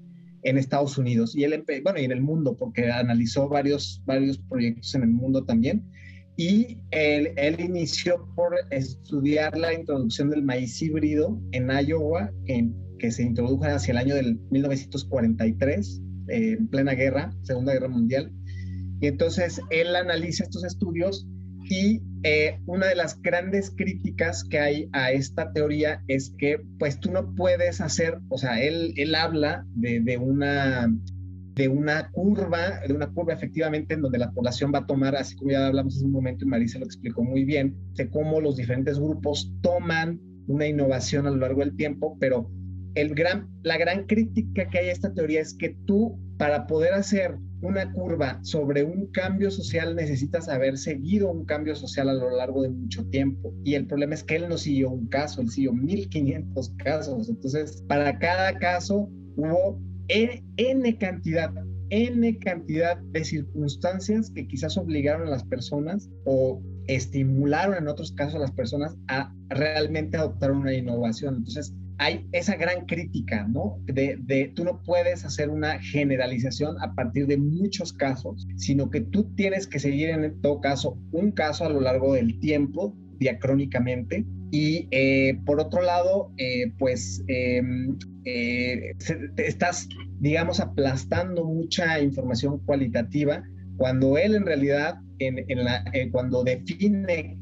en 0.46 0.58
Estados 0.58 0.98
Unidos 0.98 1.36
y 1.36 1.44
él, 1.44 1.64
bueno, 1.84 2.00
y 2.00 2.06
en 2.06 2.12
el 2.12 2.22
mundo, 2.22 2.56
porque 2.56 2.90
analizó 2.90 3.50
varios, 3.50 4.02
varios 4.06 4.38
proyectos 4.38 4.94
en 4.96 5.02
el 5.02 5.10
mundo 5.10 5.44
también. 5.44 5.84
Y 6.38 6.78
él, 6.92 7.32
él 7.36 7.60
inició 7.60 8.28
por 8.36 8.56
estudiar 8.70 9.58
la 9.58 9.74
introducción 9.74 10.30
del 10.30 10.44
maíz 10.44 10.82
híbrido 10.82 11.42
en 11.52 11.70
Iowa, 11.70 12.32
en, 12.46 12.76
que 13.00 13.12
se 13.12 13.24
introdujo 13.24 13.64
hacia 13.66 13.94
el 13.94 13.98
año 13.98 14.16
del 14.16 14.40
1943, 14.52 16.02
en 16.28 16.68
plena 16.68 16.94
guerra, 16.94 17.36
Segunda 17.42 17.74
Guerra 17.74 17.88
Mundial. 17.88 18.32
Y 19.02 19.08
entonces 19.08 19.60
él 19.72 19.96
analiza 19.96 20.44
estos 20.44 20.64
estudios 20.64 21.28
y 21.70 22.02
eh, 22.24 22.60
una 22.66 22.88
de 22.88 22.96
las 22.96 23.22
grandes 23.22 23.72
críticas 23.76 24.44
que 24.44 24.60
hay 24.60 24.90
a 24.94 25.12
esta 25.12 25.52
teoría 25.52 26.04
es 26.08 26.34
que 26.38 26.60
pues 26.80 27.00
tú 27.00 27.12
no 27.12 27.34
puedes 27.36 27.82
hacer, 27.82 28.20
o 28.30 28.38
sea, 28.38 28.62
él, 28.62 28.94
él 28.98 29.16
habla 29.16 29.66
de, 29.76 30.00
de 30.00 30.18
una 30.18 30.90
de 31.56 31.70
una 31.70 32.12
curva, 32.12 32.82
de 32.86 32.94
una 32.94 33.08
curva 33.08 33.34
efectivamente 33.34 33.94
en 33.94 34.02
donde 34.02 34.18
la 34.18 34.32
población 34.32 34.74
va 34.74 34.80
a 34.80 34.86
tomar, 34.86 35.16
así 35.16 35.38
como 35.38 35.52
ya 35.52 35.68
hablamos 35.68 35.96
hace 35.96 36.06
un 36.06 36.12
momento 36.12 36.44
y 36.44 36.50
Marisa 36.50 36.80
lo 36.80 36.86
explicó 36.86 37.24
muy 37.24 37.46
bien, 37.46 37.78
de 37.94 38.10
cómo 38.10 38.42
los 38.42 38.58
diferentes 38.58 39.00
grupos 39.00 39.54
toman 39.62 40.20
una 40.48 40.68
innovación 40.68 41.28
a 41.28 41.32
lo 41.32 41.38
largo 41.38 41.62
del 41.62 41.76
tiempo, 41.78 42.18
pero 42.20 42.52
el 42.96 43.14
gran, 43.14 43.50
la 43.64 43.78
gran 43.78 44.06
crítica 44.08 44.70
que 44.70 44.80
hay 44.80 44.90
a 44.90 44.94
esta 44.94 45.14
teoría 45.14 45.42
es 45.42 45.54
que 45.54 45.76
tú, 45.86 46.18
para 46.38 46.66
poder 46.66 46.94
hacer 46.94 47.38
una 47.62 47.92
curva 47.92 48.40
sobre 48.44 48.84
un 48.84 49.08
cambio 49.08 49.52
social, 49.52 49.96
necesitas 49.96 50.48
haber 50.48 50.78
seguido 50.78 51.32
un 51.32 51.46
cambio 51.46 51.76
social 51.76 52.10
a 52.10 52.14
lo 52.14 52.30
largo 52.36 52.64
de 52.64 52.70
mucho 52.70 53.06
tiempo. 53.08 53.54
Y 53.64 53.76
el 53.76 53.86
problema 53.88 54.14
es 54.14 54.24
que 54.24 54.36
él 54.36 54.48
no 54.50 54.58
siguió 54.58 54.90
un 54.90 55.08
caso, 55.08 55.42
él 55.42 55.50
siguió 55.50 55.74
1500 55.74 56.74
casos. 56.78 57.30
Entonces, 57.30 57.84
para 57.88 58.18
cada 58.20 58.58
caso 58.60 59.10
hubo 59.36 59.80
N 60.08 60.98
cantidad, 60.98 61.52
N 61.90 62.38
cantidad 62.40 62.98
de 62.98 63.24
circunstancias 63.24 64.30
que 64.30 64.48
quizás 64.48 64.78
obligaron 64.78 65.28
a 65.28 65.32
las 65.32 65.44
personas 65.44 66.10
o 66.26 66.62
estimularon 66.88 67.76
en 67.78 67.88
otros 67.88 68.12
casos 68.12 68.36
a 68.36 68.40
las 68.40 68.52
personas 68.52 68.96
a 69.08 69.34
realmente 69.50 70.18
adoptar 70.18 70.52
una 70.52 70.74
innovación. 70.74 71.38
Entonces, 71.38 71.74
hay 71.98 72.28
esa 72.32 72.56
gran 72.56 72.86
crítica, 72.86 73.48
¿no? 73.48 73.80
De, 73.86 74.18
de, 74.20 74.52
tú 74.56 74.64
no 74.64 74.82
puedes 74.84 75.24
hacer 75.26 75.50
una 75.50 75.80
generalización 75.80 76.76
a 76.82 76.94
partir 76.94 77.28
de 77.28 77.38
muchos 77.38 77.94
casos, 77.94 78.48
sino 78.58 78.90
que 78.90 79.02
tú 79.02 79.36
tienes 79.36 79.68
que 79.68 79.80
seguir 79.80 80.10
en 80.10 80.42
todo 80.42 80.60
caso 80.60 80.98
un 81.12 81.32
caso 81.32 81.66
a 81.66 81.70
lo 81.70 81.82
largo 81.82 82.14
del 82.14 82.40
tiempo, 82.40 82.96
diacrónicamente. 83.18 84.26
Y 84.52 84.88
eh, 84.92 85.40
por 85.46 85.60
otro 85.60 85.82
lado, 85.82 86.32
eh, 86.38 86.72
pues 86.78 87.24
em, 87.28 87.98
eh, 88.26 88.94
estás, 89.38 89.88
digamos, 90.20 90.60
aplastando 90.60 91.46
mucha 91.46 92.00
información 92.00 92.60
cualitativa 92.66 93.44
cuando 93.78 94.18
él 94.18 94.36
en 94.36 94.46
realidad, 94.46 94.96
en, 95.20 95.44
en 95.50 95.64
la, 95.64 95.84
cuando 96.12 96.44
define 96.44 97.38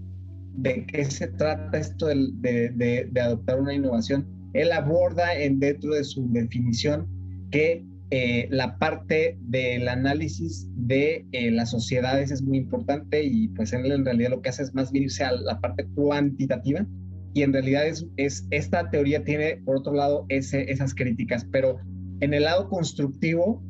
de 0.56 0.86
qué 0.86 1.06
se 1.06 1.28
trata 1.28 1.78
esto 1.78 2.08
de, 2.08 2.70
de, 2.76 3.08
de 3.12 3.22
adoptar 3.22 3.60
una 3.60 3.74
innovación, 3.74 4.43
él 4.54 4.72
aborda 4.72 5.36
en, 5.36 5.60
dentro 5.60 5.94
de 5.94 6.04
su 6.04 6.32
definición 6.32 7.08
que 7.52 7.84
eh, 8.12 8.48
la 8.52 8.78
parte 8.78 9.38
del 9.42 9.88
análisis 9.88 10.68
de 10.76 11.26
eh, 11.32 11.52
las 11.52 11.72
sociedades 11.72 12.32
es 12.32 12.42
muy 12.44 12.60
importante 12.60 13.24
y 13.24 13.48
pues 13.50 13.74
él 13.74 13.92
en 13.92 14.06
realidad 14.06 14.30
lo 14.32 14.42
que 14.42 14.50
hace 14.50 14.64
es 14.64 14.74
más 14.74 14.92
bien 14.92 15.06
irse 15.06 15.24
a 15.24 15.32
la 15.32 15.60
parte 15.60 15.88
cuantitativa 15.96 16.86
y 17.34 17.42
en 17.42 17.54
realidad 17.54 17.88
es, 17.88 18.06
es 18.18 18.46
esta 18.52 18.90
teoría 18.90 19.24
tiene 19.24 19.58
por 19.66 19.78
otro 19.78 19.94
lado 19.94 20.26
ese, 20.30 20.72
esas 20.72 20.94
críticas, 20.94 21.46
pero 21.52 21.80
en 22.20 22.34
el 22.34 22.44
lado 22.44 22.70
constructivo, 22.70 23.62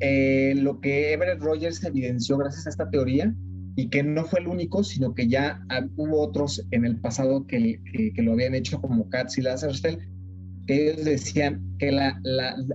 eh, 0.00 0.54
lo 0.56 0.80
que 0.80 1.12
Everett 1.12 1.40
Rogers 1.40 1.84
evidenció 1.84 2.38
gracias 2.38 2.66
a 2.66 2.70
esta 2.70 2.90
teoría 2.90 3.34
y 3.76 3.88
que 3.88 4.02
no 4.02 4.24
fue 4.24 4.40
el 4.40 4.48
único, 4.48 4.82
sino 4.82 5.14
que 5.14 5.28
ya 5.28 5.64
hubo 5.96 6.20
otros 6.20 6.66
en 6.72 6.84
el 6.84 7.00
pasado 7.00 7.46
que, 7.46 7.80
que, 8.14 8.22
lo 8.22 8.32
habían 8.32 8.54
hecho 8.54 8.80
como 8.80 9.08
Katz 9.08 9.38
y 9.38 9.42
Lasserfeld, 9.42 10.00
que 10.66 10.90
ellos 10.90 11.04
decían 11.04 11.62
que 11.78 11.92
la, 11.92 12.20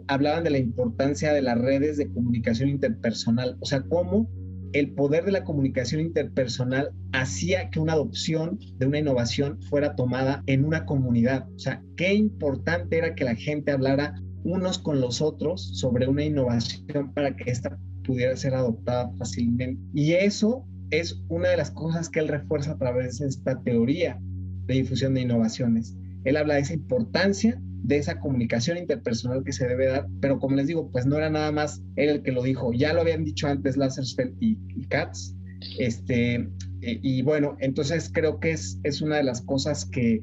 hablaban 0.08 0.44
de 0.44 0.50
la 0.50 0.58
importancia 0.58 1.34
de 1.34 1.42
las 1.42 1.58
redes 1.58 1.98
de 1.98 2.12
comunicación 2.12 2.70
interpersonal, 2.70 3.58
o 3.60 3.66
sea, 3.66 3.82
cómo 3.82 4.30
el 4.74 4.94
poder 4.94 5.26
de 5.26 5.32
la 5.32 5.44
comunicación 5.44 6.02
interpersonal 6.02 6.92
hacía 7.14 7.70
que 7.70 7.80
una 7.80 7.94
adopción 7.94 8.60
de 8.78 8.86
una 8.86 9.00
innovación 9.00 9.62
fuera 9.62 9.96
tomada 9.96 10.44
en 10.46 10.66
una 10.66 10.86
comunidad. 10.86 11.48
O 11.56 11.60
sea, 11.60 11.82
qué 11.96 12.14
importante 12.14 12.98
era 12.98 13.16
que 13.16 13.24
la 13.24 13.36
gente 13.36 13.72
hablara 13.72 14.16
unos 14.44 14.78
con 14.80 15.02
los 15.02 15.22
otros 15.22 15.78
sobre 15.80 16.08
una 16.08 16.24
innovación 16.24 17.14
para 17.14 17.36
que 17.36 17.50
ésta 17.50 17.78
pudiera 18.04 18.36
ser 18.36 18.56
adoptada 18.56 19.12
fácilmente. 19.18 19.82
Y 19.94 20.14
eso 20.14 20.66
es 20.90 21.22
una 21.28 21.50
de 21.50 21.58
las 21.58 21.72
cosas 21.72 22.10
que 22.10 22.20
él 22.20 22.28
refuerza 22.28 22.72
a 22.72 22.78
través 22.78 23.20
de 23.20 23.28
esta 23.28 23.62
teoría 23.62 24.20
de 24.66 24.74
difusión 24.74 25.14
de 25.14 25.22
innovaciones. 25.22 25.96
Él 26.24 26.38
habla 26.38 26.56
de 26.56 26.62
esa 26.62 26.74
importancia 26.74 27.62
de 27.88 27.98
esa 27.98 28.20
comunicación 28.20 28.78
interpersonal 28.78 29.46
que 29.46 29.54
se 29.54 29.66
debe 29.66 29.88
dar, 29.88 30.08
pero 30.20 30.40
como 30.40 30.58
les 30.58 30.68
digo, 30.68 30.92
pues 30.92 31.06
no 31.06 31.16
era 31.16 31.30
nada 31.30 31.54
más 31.54 31.82
él 31.96 32.10
el 32.10 32.22
que 32.22 32.34
lo 32.34 32.44
dijo, 32.44 32.74
ya 32.74 32.92
lo 32.92 33.00
habían 33.00 33.24
dicho 33.24 33.48
antes 33.48 33.78
Lassersfeld 33.78 34.36
y, 34.42 34.58
Katz, 34.90 35.34
este, 35.80 36.36
eh, 36.82 37.00
y, 37.02 37.22
bueno, 37.22 37.56
entonces 37.62 38.12
creo 38.14 38.42
que 38.42 38.52
es, 38.52 38.78
es 38.84 39.02
una 39.02 39.16
de 39.16 39.24
las 39.24 39.42
cosas 39.42 39.86
que, 39.86 40.22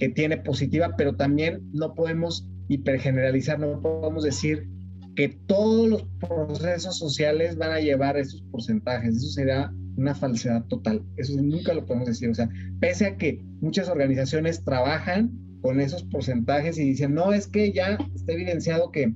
que 0.00 0.08
tiene 0.08 0.38
positiva, 0.38 0.96
pero 0.98 1.14
también 1.14 1.62
no 1.72 1.94
podemos 1.94 2.48
hipergeneralizar, 2.68 3.60
no 3.60 3.80
podemos 3.80 4.24
decir 4.24 4.68
que 5.14 5.28
todos 5.46 5.88
los 5.88 6.04
procesos 6.18 6.98
sociales 6.98 7.56
van 7.56 7.70
a 7.70 7.78
llevar 7.78 8.16
esos 8.16 8.42
porcentajes, 8.50 9.14
eso 9.14 9.28
sería 9.28 9.72
una 9.96 10.16
falsedad 10.16 10.64
total, 10.64 11.00
eso 11.16 11.40
nunca 11.40 11.72
lo 11.74 11.86
podemos 11.86 12.08
decir, 12.08 12.28
o 12.28 12.34
sea, 12.34 12.48
pese 12.80 13.06
a 13.06 13.16
que 13.16 13.40
muchas 13.60 13.88
organizaciones 13.88 14.64
trabajan 14.64 15.43
con 15.64 15.80
esos 15.80 16.04
porcentajes 16.04 16.76
y 16.76 16.84
dicen, 16.84 17.14
no, 17.14 17.32
es 17.32 17.46
que 17.46 17.72
ya 17.72 17.96
está 18.14 18.34
evidenciado 18.34 18.92
que 18.92 19.14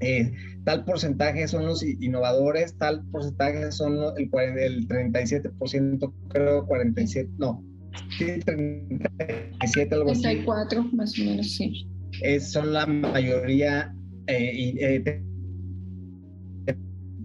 eh, 0.00 0.32
tal 0.64 0.84
porcentaje 0.84 1.46
son 1.46 1.64
los 1.64 1.80
innovadores, 1.80 2.76
tal 2.76 3.04
porcentaje 3.12 3.70
son 3.70 3.94
el, 4.16 4.28
el 4.58 4.88
37%, 4.88 6.12
creo 6.30 6.66
47, 6.66 7.30
no, 7.38 7.64
sí, 8.18 8.40
37, 8.44 9.94
algo 9.94 10.10
34, 10.10 10.82
más 10.92 11.16
o 11.20 11.22
menos, 11.22 11.52
sí. 11.52 11.86
Es, 12.20 12.50
son 12.50 12.72
la 12.72 12.84
mayoría 12.84 13.94
eh, 14.26 14.74
eh, 14.80 15.22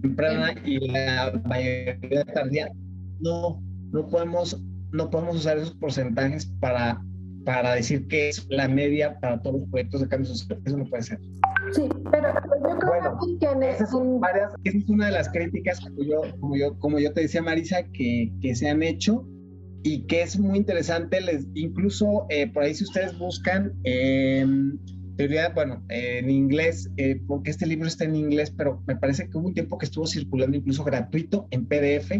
temprana 0.02 0.54
y 0.64 0.86
la 0.86 1.42
mayoría 1.46 2.24
tardía. 2.32 2.70
No, 3.18 3.60
no 3.90 4.08
podemos, 4.08 4.62
no 4.92 5.10
podemos 5.10 5.34
usar 5.38 5.58
esos 5.58 5.74
porcentajes 5.74 6.46
para 6.60 7.02
para 7.44 7.74
decir 7.74 8.06
que 8.08 8.28
es 8.28 8.46
la 8.48 8.68
media 8.68 9.18
para 9.20 9.40
todos 9.40 9.60
los 9.60 9.70
proyectos 9.70 10.00
de 10.02 10.08
cambio 10.08 10.28
social. 10.28 10.60
Eso 10.64 10.76
no 10.76 10.84
puede 10.84 11.02
ser. 11.02 11.18
Sí, 11.72 11.88
pero 12.10 12.28
yo 12.34 12.78
creo 12.78 13.38
que 13.38 13.46
en 13.46 13.62
esa, 13.62 13.84
esa 13.84 14.78
es 14.78 14.88
una 14.88 15.06
de 15.06 15.12
las 15.12 15.28
críticas, 15.30 15.80
como 15.80 16.02
yo, 16.02 16.20
como 16.40 16.56
yo, 16.56 16.78
como 16.78 16.98
yo 16.98 17.12
te 17.12 17.22
decía, 17.22 17.42
Marisa, 17.42 17.84
que, 17.92 18.32
que 18.40 18.54
se 18.54 18.68
han 18.68 18.82
hecho 18.82 19.26
y 19.82 20.06
que 20.06 20.22
es 20.22 20.38
muy 20.38 20.58
interesante. 20.58 21.20
Les, 21.20 21.46
incluso 21.54 22.26
eh, 22.28 22.48
por 22.48 22.64
ahí 22.64 22.74
si 22.74 22.84
ustedes 22.84 23.16
buscan 23.18 23.72
eh, 23.84 24.46
teoría, 25.16 25.50
bueno, 25.50 25.84
en 25.88 26.30
inglés, 26.30 26.90
eh, 26.96 27.20
porque 27.26 27.50
este 27.50 27.66
libro 27.66 27.86
está 27.86 28.04
en 28.04 28.16
inglés, 28.16 28.52
pero 28.56 28.82
me 28.86 28.96
parece 28.96 29.28
que 29.28 29.38
hubo 29.38 29.48
un 29.48 29.54
tiempo 29.54 29.78
que 29.78 29.86
estuvo 29.86 30.06
circulando 30.06 30.56
incluso 30.56 30.84
gratuito 30.84 31.46
en 31.50 31.66
PDF 31.66 32.12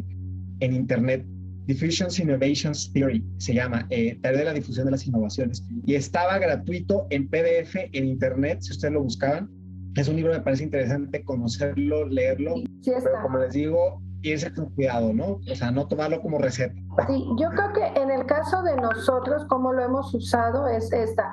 en 0.60 0.72
Internet 0.72 1.26
Diffusions 1.66 2.18
Innovations 2.18 2.92
Theory, 2.92 3.24
se 3.38 3.54
llama, 3.54 3.86
eh, 3.90 4.18
Teoría 4.20 4.40
de 4.40 4.44
la 4.46 4.52
difusión 4.52 4.86
de 4.86 4.92
las 4.92 5.06
innovaciones. 5.06 5.64
Y 5.86 5.94
estaba 5.94 6.38
gratuito 6.38 7.06
en 7.10 7.28
PDF 7.28 7.76
en 7.92 8.06
Internet, 8.06 8.58
si 8.62 8.72
ustedes 8.72 8.94
lo 8.94 9.02
buscaban. 9.02 9.48
Es 9.96 10.08
un 10.08 10.16
libro, 10.16 10.32
me 10.32 10.40
parece 10.40 10.64
interesante 10.64 11.22
conocerlo, 11.24 12.06
leerlo, 12.06 12.54
pero 12.84 13.22
como 13.22 13.38
les 13.38 13.52
digo, 13.52 14.00
irse 14.22 14.52
con 14.54 14.70
cuidado, 14.70 15.12
¿no? 15.12 15.40
O 15.50 15.54
sea, 15.54 15.70
no 15.70 15.86
tomarlo 15.86 16.20
como 16.22 16.38
receta. 16.38 16.74
Sí, 17.08 17.24
yo 17.38 17.50
creo 17.50 17.72
que 17.72 18.00
en 18.00 18.10
el 18.10 18.24
caso 18.26 18.62
de 18.62 18.74
nosotros, 18.76 19.44
como 19.48 19.72
lo 19.72 19.84
hemos 19.84 20.14
usado, 20.14 20.66
es 20.68 20.90
esta, 20.92 21.30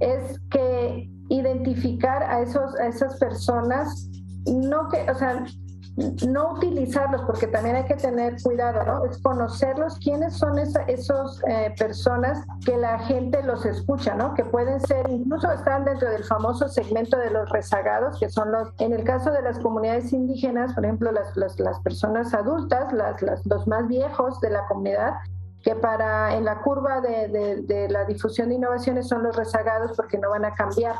es 0.00 0.40
que 0.50 1.08
identificar 1.28 2.22
a, 2.22 2.42
esos, 2.42 2.74
a 2.80 2.88
esas 2.88 3.18
personas, 3.18 4.10
no 4.46 4.88
que, 4.88 5.08
o 5.10 5.14
sea, 5.14 5.44
no 5.96 6.52
utilizarlos, 6.52 7.22
porque 7.22 7.46
también 7.46 7.76
hay 7.76 7.84
que 7.84 7.96
tener 7.96 8.40
cuidado, 8.42 8.84
¿no? 8.84 9.04
Es 9.04 9.18
conocerlos, 9.18 9.98
quiénes 9.98 10.34
son 10.34 10.58
esas 10.58 11.42
eh, 11.48 11.74
personas 11.78 12.44
que 12.64 12.76
la 12.76 12.98
gente 13.00 13.42
los 13.42 13.64
escucha, 13.66 14.14
¿no? 14.14 14.34
Que 14.34 14.44
pueden 14.44 14.80
ser, 14.80 15.08
incluso 15.10 15.50
están 15.52 15.84
dentro 15.84 16.08
del 16.10 16.24
famoso 16.24 16.68
segmento 16.68 17.18
de 17.18 17.30
los 17.30 17.48
rezagados, 17.50 18.18
que 18.18 18.30
son 18.30 18.52
los, 18.52 18.72
en 18.78 18.92
el 18.92 19.04
caso 19.04 19.30
de 19.32 19.42
las 19.42 19.58
comunidades 19.58 20.12
indígenas, 20.12 20.72
por 20.74 20.84
ejemplo, 20.84 21.12
las, 21.12 21.36
las, 21.36 21.80
personas 21.80 22.32
adultas, 22.34 22.92
las, 22.92 23.20
los 23.46 23.66
más 23.66 23.86
viejos 23.88 24.40
de 24.40 24.50
la 24.50 24.66
comunidad, 24.68 25.14
que 25.62 25.74
para 25.74 26.34
en 26.34 26.44
la 26.44 26.60
curva 26.62 27.00
de, 27.00 27.62
de, 27.66 27.88
la 27.90 28.04
difusión 28.04 28.48
de 28.48 28.54
innovaciones 28.54 29.08
son 29.08 29.22
los 29.22 29.36
rezagados 29.36 29.94
porque 29.96 30.18
no 30.18 30.30
van 30.30 30.44
a 30.44 30.54
cambiar. 30.54 30.94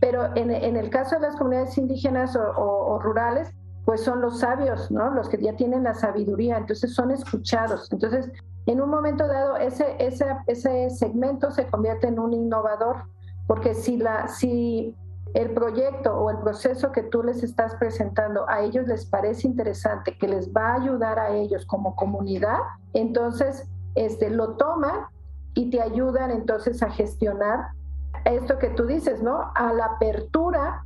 Pero 0.00 0.34
en, 0.36 0.50
en 0.50 0.76
el 0.76 0.90
caso 0.90 1.14
de 1.16 1.22
las 1.22 1.36
comunidades 1.36 1.78
indígenas 1.78 2.36
o 2.36 2.98
rurales, 3.00 3.52
pues 3.86 4.02
son 4.02 4.20
los 4.20 4.40
sabios, 4.40 4.90
¿no? 4.90 5.10
Los 5.10 5.28
que 5.28 5.38
ya 5.38 5.54
tienen 5.54 5.84
la 5.84 5.94
sabiduría, 5.94 6.58
entonces 6.58 6.92
son 6.92 7.12
escuchados. 7.12 7.88
Entonces, 7.92 8.28
en 8.66 8.80
un 8.80 8.90
momento 8.90 9.28
dado, 9.28 9.56
ese, 9.56 9.94
ese, 10.00 10.26
ese 10.48 10.90
segmento 10.90 11.52
se 11.52 11.68
convierte 11.68 12.08
en 12.08 12.18
un 12.18 12.32
innovador, 12.32 13.04
porque 13.46 13.74
si, 13.74 13.96
la, 13.96 14.26
si 14.26 14.96
el 15.34 15.54
proyecto 15.54 16.18
o 16.18 16.30
el 16.30 16.38
proceso 16.38 16.90
que 16.90 17.04
tú 17.04 17.22
les 17.22 17.44
estás 17.44 17.76
presentando 17.76 18.44
a 18.48 18.62
ellos 18.62 18.88
les 18.88 19.06
parece 19.06 19.46
interesante, 19.46 20.18
que 20.18 20.26
les 20.26 20.52
va 20.52 20.72
a 20.72 20.74
ayudar 20.82 21.20
a 21.20 21.30
ellos 21.30 21.64
como 21.64 21.94
comunidad, 21.94 22.58
entonces 22.92 23.68
este, 23.94 24.30
lo 24.30 24.56
toman 24.56 25.06
y 25.54 25.70
te 25.70 25.80
ayudan 25.80 26.32
entonces 26.32 26.82
a 26.82 26.90
gestionar 26.90 27.68
esto 28.24 28.58
que 28.58 28.70
tú 28.70 28.84
dices, 28.84 29.22
¿no? 29.22 29.52
A 29.54 29.72
la 29.72 29.84
apertura 29.84 30.84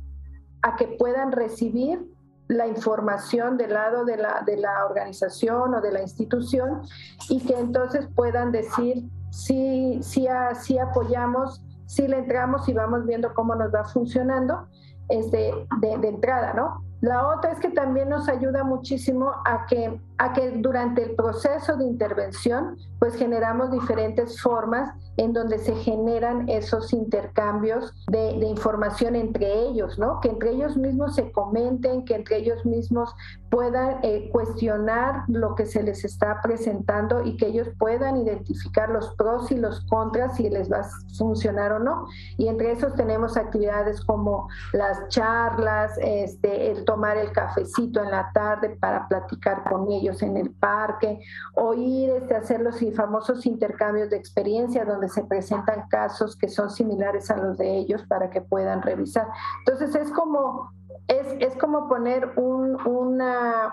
a 0.61 0.75
que 0.75 0.85
puedan 0.99 1.31
recibir 1.31 2.07
la 2.51 2.67
información 2.67 3.57
del 3.57 3.73
lado 3.73 4.03
de 4.03 4.17
la, 4.17 4.43
de 4.45 4.57
la 4.57 4.85
organización 4.85 5.73
o 5.73 5.79
de 5.79 5.91
la 5.91 6.01
institución 6.01 6.81
y 7.29 7.39
que 7.45 7.57
entonces 7.57 8.07
puedan 8.13 8.51
decir 8.51 9.05
si, 9.29 9.99
si, 10.03 10.27
si 10.59 10.77
apoyamos, 10.77 11.63
si 11.85 12.07
le 12.07 12.19
entramos 12.19 12.67
y 12.67 12.73
vamos 12.73 13.05
viendo 13.05 13.33
cómo 13.33 13.55
nos 13.55 13.73
va 13.73 13.85
funcionando 13.85 14.67
este, 15.07 15.53
de 15.79 16.07
entrada, 16.07 16.53
¿no? 16.53 16.83
La 16.99 17.27
otra 17.29 17.51
es 17.51 17.59
que 17.59 17.69
también 17.69 18.09
nos 18.09 18.27
ayuda 18.27 18.63
muchísimo 18.63 19.31
a 19.45 19.65
que, 19.65 19.99
a 20.21 20.33
que 20.33 20.51
durante 20.51 21.01
el 21.01 21.15
proceso 21.15 21.75
de 21.77 21.83
intervención, 21.83 22.77
pues 22.99 23.15
generamos 23.15 23.71
diferentes 23.71 24.39
formas 24.39 24.93
en 25.17 25.33
donde 25.33 25.57
se 25.57 25.73
generan 25.75 26.47
esos 26.47 26.93
intercambios 26.93 27.91
de, 28.07 28.31
información 28.45 29.15
entre 29.15 29.51
ellos, 29.67 29.97
¿no? 29.97 30.19
Que 30.19 30.29
entre 30.29 30.51
ellos 30.51 30.77
mismos 30.77 31.15
se 31.15 31.31
comenten, 31.31 32.05
que 32.05 32.15
entre 32.15 32.37
ellos 32.37 32.63
mismos 32.65 33.15
puedan 33.49 33.97
eh, 34.03 34.29
cuestionar 34.31 35.23
lo 35.27 35.55
que 35.55 35.65
se 35.65 35.81
les 35.81 36.05
está 36.05 36.39
presentando 36.41 37.23
y 37.23 37.35
que 37.37 37.47
ellos 37.47 37.69
puedan 37.79 38.17
identificar 38.17 38.89
los 38.89 39.15
pros 39.15 39.51
y 39.51 39.57
los 39.57 39.81
contras, 39.87 40.35
si 40.35 40.49
les 40.49 40.71
va 40.71 40.81
a 40.81 40.89
funcionar 41.17 41.71
o 41.73 41.79
no. 41.79 42.05
Y 42.37 42.47
entre 42.47 42.71
esos 42.71 42.93
tenemos 42.93 43.37
actividades 43.37 44.01
como 44.05 44.47
las 44.73 45.07
charlas, 45.07 45.97
este, 45.99 46.71
el 46.71 46.85
tomar 46.85 47.17
el 47.17 47.31
cafecito 47.31 48.03
en 48.03 48.11
la 48.11 48.31
tarde 48.33 48.77
para 48.79 49.07
platicar 49.07 49.63
con 49.69 49.91
ellos 49.91 50.10
en 50.21 50.37
el 50.37 50.51
parque, 50.51 51.19
o 51.55 51.73
ir 51.73 52.09
este, 52.09 52.35
a 52.35 52.39
hacer 52.39 52.61
los 52.61 52.79
famosos 52.95 53.45
intercambios 53.45 54.09
de 54.09 54.17
experiencia 54.17 54.85
donde 54.85 55.09
se 55.09 55.23
presentan 55.23 55.87
casos 55.89 56.35
que 56.35 56.49
son 56.49 56.69
similares 56.69 57.29
a 57.29 57.37
los 57.37 57.57
de 57.57 57.77
ellos 57.77 58.03
para 58.07 58.29
que 58.29 58.41
puedan 58.41 58.81
revisar. 58.81 59.27
Entonces 59.59 59.95
es 59.95 60.11
como, 60.11 60.71
es, 61.07 61.27
es 61.39 61.55
como 61.57 61.87
poner 61.87 62.33
un, 62.37 62.77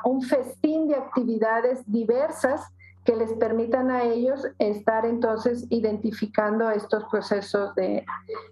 un 0.05 0.23
festín 0.23 0.89
de 0.89 0.97
actividades 0.97 1.83
diversas 1.87 2.61
que 3.05 3.17
les 3.17 3.33
permitan 3.35 3.91
a 3.91 4.03
ellos 4.03 4.47
estar 4.59 5.07
entonces 5.07 5.67
identificando 5.71 6.71
estos 6.71 7.05
procesos 7.11 7.75
de, 7.75 8.05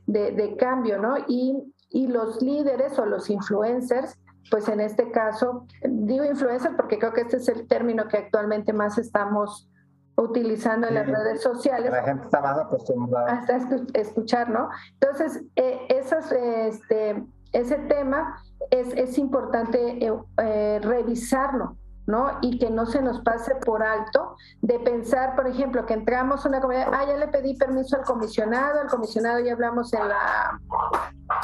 de, 0.06 0.32
de 0.32 0.56
cambio, 0.56 0.98
¿no? 0.98 1.18
Y, 1.28 1.74
y 1.90 2.06
los 2.06 2.40
líderes 2.40 2.98
o 2.98 3.04
los 3.04 3.28
influencers 3.28 4.18
pues 4.50 4.68
en 4.68 4.80
este 4.80 5.10
caso, 5.10 5.66
digo 5.82 6.24
influencer 6.24 6.76
porque 6.76 6.98
creo 6.98 7.12
que 7.12 7.22
este 7.22 7.36
es 7.36 7.48
el 7.48 7.66
término 7.66 8.08
que 8.08 8.18
actualmente 8.18 8.72
más 8.72 8.98
estamos 8.98 9.68
utilizando 10.16 10.88
en 10.88 10.94
las 10.94 11.06
redes 11.06 11.42
sociales. 11.42 11.90
La 11.90 12.02
gente 12.02 12.24
está 12.24 12.40
más 12.40 12.58
acostumbrada. 12.58 13.32
Hasta 13.32 13.58
escuchar, 13.94 14.48
¿no? 14.48 14.68
Entonces, 15.00 15.44
eh, 15.56 15.86
este, 15.88 17.24
ese 17.52 17.76
tema 17.76 18.42
es, 18.70 18.92
es 18.94 19.18
importante 19.18 20.04
eh, 20.04 20.12
eh, 20.42 20.80
revisarlo, 20.82 21.76
¿no? 22.06 22.38
Y 22.40 22.58
que 22.58 22.70
no 22.70 22.86
se 22.86 23.02
nos 23.02 23.20
pase 23.20 23.54
por 23.56 23.82
alto 23.82 24.36
de 24.62 24.78
pensar, 24.78 25.34
por 25.34 25.46
ejemplo, 25.46 25.86
que 25.86 25.94
entramos 25.94 26.44
a 26.44 26.48
una 26.48 26.60
comunidad, 26.60 26.88
ah, 26.92 27.04
ya 27.06 27.16
le 27.16 27.28
pedí 27.28 27.54
permiso 27.54 27.96
al 27.96 28.04
comisionado, 28.04 28.80
al 28.80 28.88
comisionado 28.88 29.40
ya 29.40 29.52
hablamos 29.52 29.92
en 29.92 30.08
la, 30.08 30.60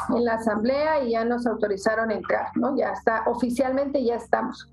en 0.09 0.25
la 0.25 0.33
asamblea 0.35 1.03
y 1.03 1.11
ya 1.11 1.25
nos 1.25 1.45
autorizaron 1.45 2.09
a 2.11 2.13
entrar, 2.13 2.47
¿no? 2.55 2.75
Ya 2.77 2.91
está, 2.91 3.23
oficialmente 3.25 4.03
ya 4.03 4.15
estamos. 4.15 4.69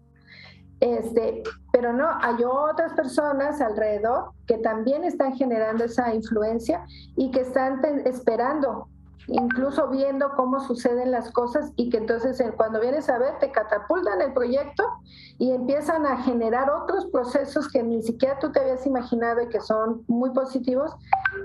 Este, 0.81 1.43
pero 1.73 1.93
no, 1.93 2.09
hay 2.23 2.43
otras 2.43 2.95
personas 2.95 3.61
alrededor 3.61 4.33
que 4.47 4.57
también 4.59 5.05
están 5.05 5.35
generando 5.35 5.85
esa 5.85 6.15
influencia 6.15 6.85
y 7.17 7.31
que 7.31 7.41
están 7.41 7.83
esperando 8.07 8.89
incluso 9.27 9.89
viendo 9.89 10.31
cómo 10.37 10.61
suceden 10.61 11.11
las 11.11 11.31
cosas 11.31 11.73
y 11.77 11.91
que 11.91 11.99
entonces 11.99 12.43
cuando 12.57 12.81
vienes 12.81 13.09
a 13.09 13.19
ver 13.19 13.39
te 13.39 13.51
catapultan 13.51 14.21
el 14.21 14.33
proyecto 14.33 14.85
y 15.39 15.53
empiezan 15.53 16.07
a 16.07 16.23
generar 16.23 16.71
otros 16.71 17.07
procesos 17.07 17.69
que 17.69 17.83
ni 17.83 18.03
siquiera 18.03 18.39
tú 18.39 18.53
te 18.53 18.61
habías 18.61 18.87
imaginado 18.87 19.41
y 19.43 19.49
que 19.49 19.61
son 19.61 20.05
muy 20.07 20.31
positivos, 20.31 20.95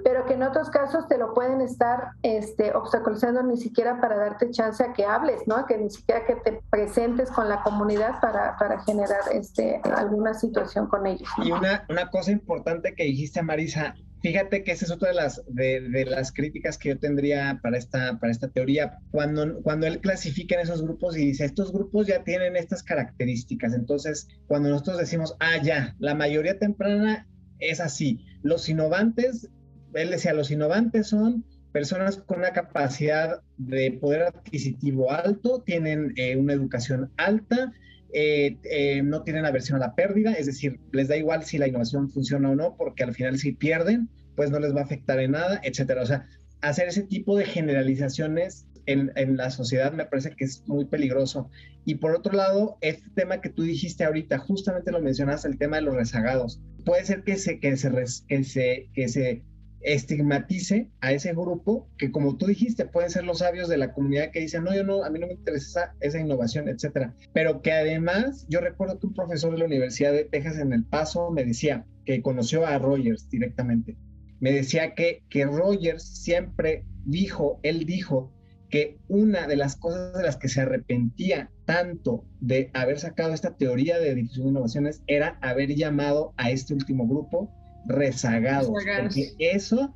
pero 0.04 0.26
que 0.26 0.34
en 0.34 0.44
otros 0.44 0.70
casos 0.70 1.08
te 1.08 1.18
lo 1.18 1.34
pueden 1.34 1.62
estar 1.62 2.12
este, 2.22 2.76
obstaculizando 2.76 3.42
ni 3.44 3.58
siquiera 3.58 4.02
para 4.02 4.18
darte 4.18 4.52
chance 4.52 4.84
a 4.84 4.94
que 4.94 5.06
hables, 5.06 5.48
¿no? 5.48 5.66
Que 5.66 5.78
ni 5.78 5.90
siquiera 5.90 6.26
que 6.26 6.36
te 6.36 6.62
presentes 6.70 7.32
con 7.32 7.48
la 7.48 7.62
comunidad 7.64 8.20
para, 8.20 8.58
para 8.58 8.82
generar 8.82 9.22
este, 9.32 9.82
alguna 9.96 10.34
situación 10.34 10.88
con 10.88 11.06
ellos. 11.06 11.30
Y 11.44 11.52
una, 11.52 11.86
una 11.90 12.10
cosa 12.10 12.32
importante 12.32 12.94
que 12.96 13.04
dijiste, 13.04 13.42
Marisa, 13.42 13.96
Fíjate 14.26 14.64
que 14.64 14.72
esa 14.72 14.86
es 14.86 14.92
otra 14.92 15.10
de 15.10 15.14
las, 15.14 15.44
de, 15.48 16.04
las 16.04 16.32
críticas 16.32 16.80
que 16.80 16.90
yo 16.90 16.98
tendría 16.98 17.60
para 17.62 17.78
esta, 17.78 18.18
para 18.18 18.32
esta 18.32 18.48
teoría. 18.48 18.98
Cuando, 19.12 19.62
cuando 19.62 19.86
él 19.86 20.02
clasifica 20.02 20.56
en 20.56 20.62
esos 20.62 20.82
grupos 20.82 21.16
y 21.16 21.28
dice, 21.28 21.46
estos 21.46 21.72
grupos 21.72 22.08
ya 22.08 22.24
tienen 22.24 22.56
estas 22.56 22.82
características, 22.82 23.76
entonces 23.76 24.28
cuando 24.48 24.70
nosotros 24.70 24.98
decimos, 24.98 25.36
ah, 25.40 25.62
ya, 25.62 25.96
la 26.00 26.16
mayoría 26.16 26.58
temprana 26.58 27.28
es 27.60 27.80
así. 27.80 28.26
Los 28.42 28.68
innovantes, 28.68 29.48
él 29.94 30.10
decía, 30.10 30.34
los 30.34 30.50
innovantes 30.50 31.06
son 31.06 31.46
personas 31.72 32.18
con 32.18 32.40
una 32.40 32.52
capacidad 32.52 33.44
de 33.58 33.92
poder 33.92 34.24
adquisitivo 34.24 35.12
alto, 35.12 35.62
tienen 35.64 36.14
eh, 36.16 36.36
una 36.36 36.54
educación 36.54 37.12
alta, 37.18 37.74
eh, 38.14 38.58
eh, 38.64 39.02
no 39.04 39.24
tienen 39.24 39.46
aversión 39.46 39.78
a 39.78 39.88
la 39.88 39.96
pérdida, 39.96 40.34
es 40.34 40.46
decir, 40.46 40.80
les 40.92 41.08
da 41.08 41.18
igual 41.18 41.44
si 41.44 41.58
la 41.58 41.68
innovación 41.68 42.10
funciona 42.10 42.50
o 42.50 42.56
no, 42.56 42.76
porque 42.78 43.04
al 43.04 43.14
final 43.14 43.38
si 43.38 43.52
pierden, 43.52 44.10
pues 44.36 44.52
no 44.52 44.60
les 44.60 44.76
va 44.76 44.82
a 44.82 44.84
afectar 44.84 45.20
en 45.20 45.32
nada, 45.32 45.60
etcétera. 45.64 46.02
O 46.02 46.06
sea, 46.06 46.28
hacer 46.62 46.88
ese 46.88 47.04
tipo 47.04 47.38
de 47.38 47.46
generalizaciones 47.46 48.66
en, 48.86 49.38
la 49.38 49.50
sociedad 49.50 49.92
me 49.94 50.06
parece 50.06 50.36
que 50.36 50.46
es 50.46 50.64
muy 50.68 50.86
peligroso. 50.86 51.50
Y 51.86 51.96
por 51.96 52.16
otro 52.16 52.34
lado, 52.34 52.78
este 52.82 53.10
tema 53.16 53.42
que 53.42 53.50
tú 53.50 53.64
dijiste 53.64 54.04
ahorita, 54.04 54.38
justamente 54.38 54.92
lo 54.92 55.02
mencionaste, 55.02 55.48
el 55.48 55.58
tema 55.58 55.78
de 55.78 55.84
los 55.84 55.96
rezagados. 55.96 56.62
Puede 56.84 57.06
ser 57.06 57.24
que 57.24 57.38
se, 57.38 57.60
que 57.60 57.78
se, 57.78 57.92
que 58.28 58.44
se, 58.44 58.90
que 58.94 59.08
se 59.08 59.44
estigmatice 59.86 60.90
a 61.00 61.12
ese 61.12 61.32
grupo 61.34 61.88
que 61.98 62.12
como 62.12 62.38
tú 62.38 62.48
dijiste 62.48 62.86
pueden 62.86 63.12
ser 63.12 63.24
los 63.24 63.40
sabios 63.40 63.70
de 63.70 63.78
la 63.78 63.94
comunidad 63.94 64.32
que 64.32 64.40
dicen 64.40 64.64
no 64.64 64.76
yo 64.76 64.84
no 64.84 65.04
a 65.04 65.10
mí 65.10 65.20
no 65.20 65.28
me 65.28 65.34
interesa 65.34 65.94
esa, 66.00 66.20
innovación 66.20 66.68
etcétera. 66.68 67.14
Pero 67.34 67.62
que 67.62 67.72
además 67.72 68.46
yo 68.50 68.62
recuerdo 68.62 69.00
que 69.00 69.08
un 69.08 69.14
profesor 69.14 69.52
de 69.52 69.60
la 69.60 69.66
Universidad 69.66 70.12
de 70.12 70.26
Texas 70.26 70.58
en 70.58 70.74
El 70.74 70.84
Paso 70.84 71.32
me 71.32 71.46
decía 71.46 71.86
que 72.06 72.22
conoció 72.22 72.66
a 72.66 72.78
Rogers 72.80 73.30
directamente. 73.30 73.96
Me 74.40 74.52
decía 74.52 74.96
que 74.96 75.24
que 75.30 75.46
Rogers 75.46 76.04
siempre 76.04 76.84
dijo 77.06 77.60
él 77.64 77.86
dijo 77.86 78.32
que 78.70 78.98
una 79.08 79.48
de 79.48 79.56
las 79.56 79.76
cosas 79.76 80.18
de 80.18 80.24
las 80.24 80.38
que 80.38 80.50
se 80.50 80.62
arrepentía 80.62 81.52
tanto 81.66 82.26
de 82.40 82.72
haber 82.74 83.00
sacado 83.00 83.34
esta 83.34 83.56
teoría 83.56 84.00
de 84.00 84.16
difusión 84.16 84.46
de 84.46 84.52
innovaciones 84.52 85.04
era 85.08 85.38
haber 85.42 85.76
llamado 85.76 86.34
a 86.38 86.50
este 86.50 86.74
último 86.74 87.08
grupo 87.08 87.52
rezagados, 87.88 88.70
porque 88.70 89.34
eso 89.40 89.96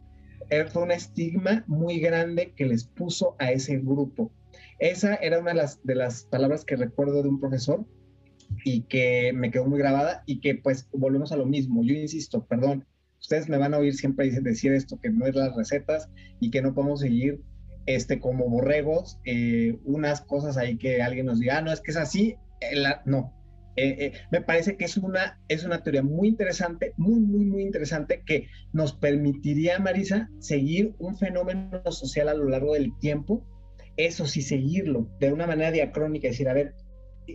fue 0.72 0.84
un 0.84 0.92
estigma 0.92 1.64
muy 1.68 2.00
grande 2.00 2.54
que 2.56 2.66
les 2.66 2.86
puso 2.86 3.36
a 3.40 3.52
ese 3.52 3.78
grupo. 3.78 4.32
Esa 4.80 5.16
era 5.16 5.40
una 5.40 5.52
de 5.52 5.58
las, 5.58 5.84
de 5.84 5.96
las 5.96 6.24
palabras 6.24 6.66
que 6.66 6.76
recuerdo 6.76 7.22
de 7.22 7.30
un 7.30 7.40
profesor 7.40 7.86
y 8.64 8.82
que 8.84 9.32
me 9.34 9.52
quedó 9.52 9.66
muy 9.66 9.80
grabada 9.80 10.24
y 10.26 10.40
que 10.40 10.56
pues 10.56 10.88
volvemos 10.92 11.32
a 11.32 11.38
lo 11.38 11.46
mismo. 11.46 11.84
Yo 11.84 11.94
insisto, 11.94 12.46
perdón, 12.46 12.86
ustedes 13.20 13.50
me 13.50 13.58
van 13.58 13.74
a 13.74 13.78
oír 13.78 13.94
siempre 13.94 14.30
decir 14.32 14.74
esto, 14.74 15.00
que 15.00 15.10
no 15.10 15.26
es 15.26 15.36
las 15.36 15.56
recetas 15.56 16.10
y 16.40 16.50
que 16.50 16.62
no 16.62 16.74
podemos 16.74 17.02
seguir 17.02 17.42
este, 17.86 18.20
como 18.20 18.50
borregos, 18.50 19.20
eh, 19.26 19.78
unas 19.84 20.22
cosas 20.22 20.58
ahí 20.58 20.78
que 20.78 21.02
alguien 21.02 21.26
nos 21.26 21.40
diga, 21.40 21.58
ah, 21.58 21.62
no, 21.62 21.72
es 21.72 21.82
que 21.82 21.92
es 21.92 21.98
así, 21.98 22.36
eh, 22.62 22.76
no, 23.06 23.34
eh, 23.80 24.06
eh, 24.06 24.14
me 24.30 24.42
parece 24.42 24.76
que 24.76 24.84
es 24.84 24.98
una, 24.98 25.40
es 25.48 25.64
una 25.64 25.82
teoría 25.82 26.04
muy 26.04 26.28
interesante, 26.28 26.94
muy, 26.98 27.22
muy, 27.22 27.46
muy 27.46 27.62
interesante, 27.62 28.24
que 28.26 28.48
nos 28.74 28.92
permitiría, 28.92 29.80
Marisa, 29.80 30.30
seguir 30.40 30.94
un 31.00 31.18
fenómeno 31.18 31.82
social 31.92 32.28
a 32.28 32.34
lo 32.34 32.50
largo 32.50 32.74
del 32.74 32.92
tiempo, 33.00 33.46
eso 33.96 34.26
sí, 34.26 34.42
seguirlo 34.42 35.10
de 35.22 35.32
una 35.32 35.48
manera 35.48 35.72
diacrónica, 35.72 36.28
decir, 36.28 36.50
a 36.50 36.54
ver, 36.54 36.76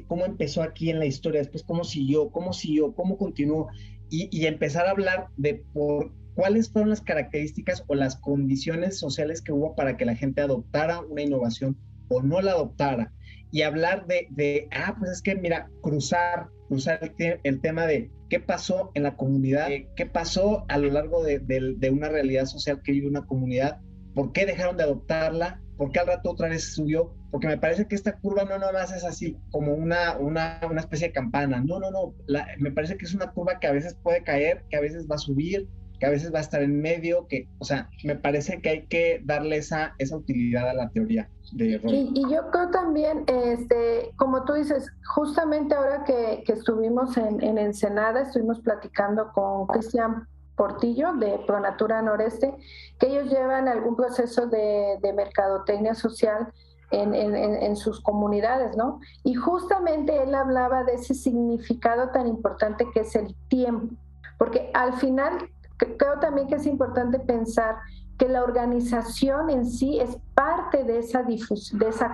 cómo 0.07 0.27
empezó 0.27 0.63
aquí 0.63 0.91
en 0.91 0.99
la 0.99 1.07
historia, 1.07 1.41
después 1.41 1.63
cómo 1.63 1.83
siguió, 1.83 2.31
cómo 2.31 2.53
siguió, 2.53 2.95
cómo 2.95 3.17
continuó, 3.17 3.69
y, 4.11 4.29
y 4.31 4.47
empezar 4.47 4.87
a 4.87 4.91
hablar 4.91 5.29
de 5.39 5.65
por 5.73 6.13
cuáles 6.35 6.71
fueron 6.71 6.91
las 6.91 7.01
características 7.01 7.85
o 7.87 7.95
las 7.95 8.17
condiciones 8.17 8.99
sociales 8.99 9.41
que 9.41 9.53
hubo 9.53 9.75
para 9.75 9.97
que 9.97 10.05
la 10.05 10.15
gente 10.15 10.43
adoptara 10.43 11.01
una 11.01 11.23
innovación 11.23 11.79
o 12.09 12.23
no 12.23 12.41
la 12.41 12.53
adoptara 12.53 13.13
y 13.55 13.63
hablar 13.63 14.07
de, 14.07 14.27
de, 14.31 14.69
ah, 14.73 14.97
pues 14.99 15.13
es 15.13 15.23
que 15.23 15.37
mira, 15.37 15.71
cruzar, 15.81 16.49
cruzar 16.67 16.99
el, 17.45 17.61
tema 17.61 17.87
de 17.87 18.11
qué 18.29 18.41
pasó 18.41 18.91
en 18.95 19.05
la 19.05 19.17
comunidad, 19.17 19.69
qué 19.95 20.07
pasó 20.07 20.65
a 20.69 20.77
lo 20.77 20.91
largo 20.91 21.23
de, 21.23 21.39
de, 21.39 21.91
una 21.91 22.09
realidad 22.09 22.47
social 22.47 22.83
que 22.83 22.91
vive 22.91 23.07
una 23.07 23.27
comunidad, 23.27 23.81
por 24.13 24.33
qué 24.33 24.45
dejaron 24.45 24.77
de 24.77 24.83
adoptarla, 24.83 25.61
por 25.77 25.93
qué 25.93 26.01
al 26.01 26.09
rato 26.09 26.33
otra 26.33 26.49
vez 26.49 26.75
subió, 26.75 27.15
porque 27.31 27.47
me 27.47 27.57
parece 27.57 27.87
que 27.87 27.95
esta 27.95 28.19
curva 28.19 28.43
no 28.43 28.59
nada 28.59 28.73
más 28.73 28.91
es 28.91 29.05
así 29.05 29.37
como 29.53 29.73
una, 29.73 30.19
una, 30.19 30.61
una 30.69 30.81
especie 30.81 31.07
de 31.07 31.13
campana, 31.13 31.63
no, 31.65 31.79
no, 31.79 31.93
no, 31.93 32.15
me 32.59 32.73
parece 32.73 32.97
que 32.97 33.05
es 33.05 33.15
una 33.15 33.31
curva 33.31 33.61
que 33.61 33.69
a 33.69 33.73
veces 33.73 33.97
puede 34.03 34.25
caer, 34.25 34.65
que 34.69 34.77
a 34.77 34.81
veces 34.81 35.07
va 35.09 35.15
a 35.15 35.19
subir, 35.19 35.69
que 36.05 36.09
a 36.09 36.11
veces 36.11 36.35
va 36.35 36.39
a 36.39 36.43
estar 36.43 36.63
en 36.63 36.83
medio, 36.83 37.27
que, 37.29 37.49
o 37.59 37.65
sea, 37.65 37.89
me 38.05 38.15
parece 38.15 38.61
que 38.61 38.69
hay 38.69 38.87
que 38.89 39.23
darle 39.25 39.57
esa, 39.57 39.95
esa 39.97 40.19
utilidad 40.19 40.69
a 40.69 40.75
la 40.75 40.91
teoría. 40.91 41.31
De 41.53 41.81
y, 41.83 42.11
y, 42.15 42.31
yo 42.31 42.51
creo 42.51 42.69
también, 42.71 43.25
este, 43.27 44.11
como 44.17 44.45
tú 44.45 44.53
dices, 44.53 44.93
justamente 45.15 45.75
ahora 45.75 46.05
que, 46.05 46.43
que 46.45 46.53
estuvimos 46.53 47.17
en, 47.17 47.43
en, 47.43 47.57
Ensenada, 47.57 48.21
estuvimos 48.21 48.61
platicando 48.61 49.33
con 49.33 49.67
Cristian 49.69 50.29
Portillo 50.57 51.15
de 51.15 51.39
Pronatura 51.47 52.03
Noreste, 52.03 52.55
que 52.99 53.07
ellos 53.07 53.31
llevan 53.31 53.67
algún 53.67 53.97
proceso 53.97 54.47
de, 54.47 54.99
de 55.01 55.13
mercadotecnia 55.15 55.95
social 55.95 56.53
en, 56.91 57.15
en, 57.15 57.35
en, 57.35 57.77
sus 57.77 58.03
comunidades, 58.03 58.77
¿no? 58.77 59.01
Y 59.23 59.35
justamente 59.37 60.23
él 60.23 60.35
hablaba 60.35 60.85
de 60.85 60.95
ese 60.97 61.15
significado 61.15 62.11
tan 62.11 62.27
importante 62.27 62.87
que 62.93 63.01
es 63.01 63.17
el 63.17 63.35
tiempo, 63.49 63.95
porque 64.37 64.71
al 64.75 64.93
final 64.99 65.49
creo 65.97 66.19
también 66.21 66.49
que 66.49 66.57
es 66.57 66.67
importante 66.67 67.19
pensar 67.19 67.77
que 68.19 68.29
la 68.29 68.43
organización 68.43 69.51
en 69.51 69.67
sí 69.67 69.99
es 70.01 70.17
parte 70.35 70.85
de 70.85 70.99
esa, 70.99 71.23
de 71.23 71.41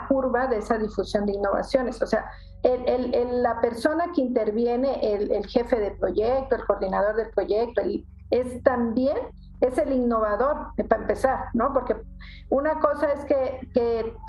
curva, 0.09 0.47
de 0.47 0.59
esa 0.59 0.79
difusión 0.79 1.27
de 1.27 1.33
innovaciones. 1.33 2.01
O 2.01 2.07
sea, 2.07 2.31
la 2.63 3.61
persona 3.61 4.07
que 4.15 4.23
interviene, 4.23 5.15
el, 5.15 5.47
jefe 5.47 5.79
del 5.79 5.97
proyecto, 5.99 6.57
el 6.57 6.65
coordinador 6.65 7.17
del 7.17 7.31
proyecto, 7.31 7.83
es 8.31 8.63
también 8.63 9.17
es 9.61 9.77
el 9.77 9.93
innovador, 9.93 10.69
para 10.89 11.03
empezar, 11.03 11.45
¿no? 11.53 11.73
Porque 11.75 11.97
una 12.49 12.81
cosa 12.81 13.13
es 13.13 13.25
que, 13.25 13.61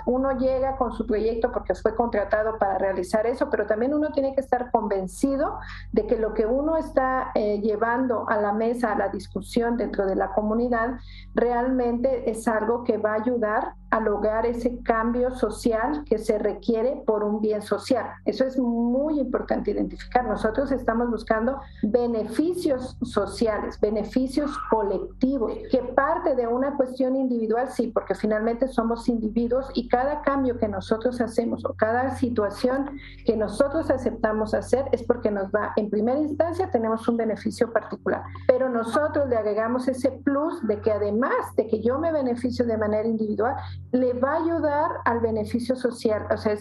uno 0.05 0.31
llega 0.37 0.77
con 0.77 0.91
su 0.93 1.05
proyecto 1.05 1.51
porque 1.51 1.75
fue 1.75 1.95
contratado 1.95 2.57
para 2.57 2.77
realizar 2.77 3.25
eso, 3.27 3.49
pero 3.49 3.67
también 3.67 3.93
uno 3.93 4.11
tiene 4.11 4.33
que 4.33 4.41
estar 4.41 4.71
convencido 4.71 5.59
de 5.91 6.07
que 6.07 6.17
lo 6.17 6.33
que 6.33 6.45
uno 6.45 6.77
está 6.77 7.31
eh, 7.35 7.59
llevando 7.61 8.27
a 8.27 8.37
la 8.37 8.51
mesa, 8.53 8.93
a 8.93 8.97
la 8.97 9.09
discusión 9.09 9.77
dentro 9.77 10.05
de 10.05 10.15
la 10.15 10.33
comunidad, 10.33 10.99
realmente 11.35 12.29
es 12.29 12.47
algo 12.47 12.83
que 12.83 12.97
va 12.97 13.11
a 13.11 13.21
ayudar 13.21 13.75
a 13.91 13.99
lograr 13.99 14.45
ese 14.45 14.81
cambio 14.83 15.31
social 15.31 16.05
que 16.05 16.17
se 16.17 16.39
requiere 16.39 17.03
por 17.05 17.23
un 17.25 17.41
bien 17.41 17.61
social. 17.61 18.05
Eso 18.25 18.45
es 18.45 18.57
muy 18.57 19.19
importante 19.19 19.71
identificar. 19.71 20.25
Nosotros 20.25 20.71
estamos 20.71 21.09
buscando 21.09 21.59
beneficios 21.83 22.97
sociales, 23.01 23.79
beneficios 23.81 24.57
colectivos, 24.69 25.53
que 25.69 25.79
parte 25.79 26.35
de 26.35 26.47
una 26.47 26.77
cuestión 26.77 27.17
individual, 27.17 27.69
sí, 27.81 27.87
porque 27.87 28.15
finalmente 28.15 28.67
somos 28.67 29.07
individuos 29.09 29.69
y 29.73 29.87
cada 29.87 30.21
cambio 30.21 30.57
que 30.57 30.67
nosotros 30.67 31.19
hacemos 31.21 31.65
o 31.65 31.73
cada 31.73 32.15
situación 32.17 32.99
que 33.25 33.35
nosotros 33.35 33.89
aceptamos 33.89 34.53
hacer 34.53 34.85
es 34.91 35.03
porque 35.03 35.31
nos 35.31 35.51
va, 35.51 35.73
en 35.75 35.89
primera 35.89 36.19
instancia 36.19 36.69
tenemos 36.69 37.07
un 37.07 37.17
beneficio 37.17 37.71
particular, 37.73 38.23
pero 38.47 38.69
nosotros 38.69 39.27
le 39.27 39.37
agregamos 39.37 39.87
ese 39.87 40.11
plus 40.11 40.65
de 40.67 40.79
que 40.81 40.91
además 40.91 41.55
de 41.55 41.67
que 41.67 41.81
yo 41.81 41.97
me 41.99 42.11
beneficio 42.11 42.65
de 42.65 42.77
manera 42.77 43.07
individual, 43.07 43.55
le 43.91 44.13
va 44.13 44.33
a 44.33 44.43
ayudar 44.43 44.91
al 45.05 45.19
beneficio 45.19 45.75
social, 45.75 46.27
o 46.31 46.37
sea, 46.37 46.55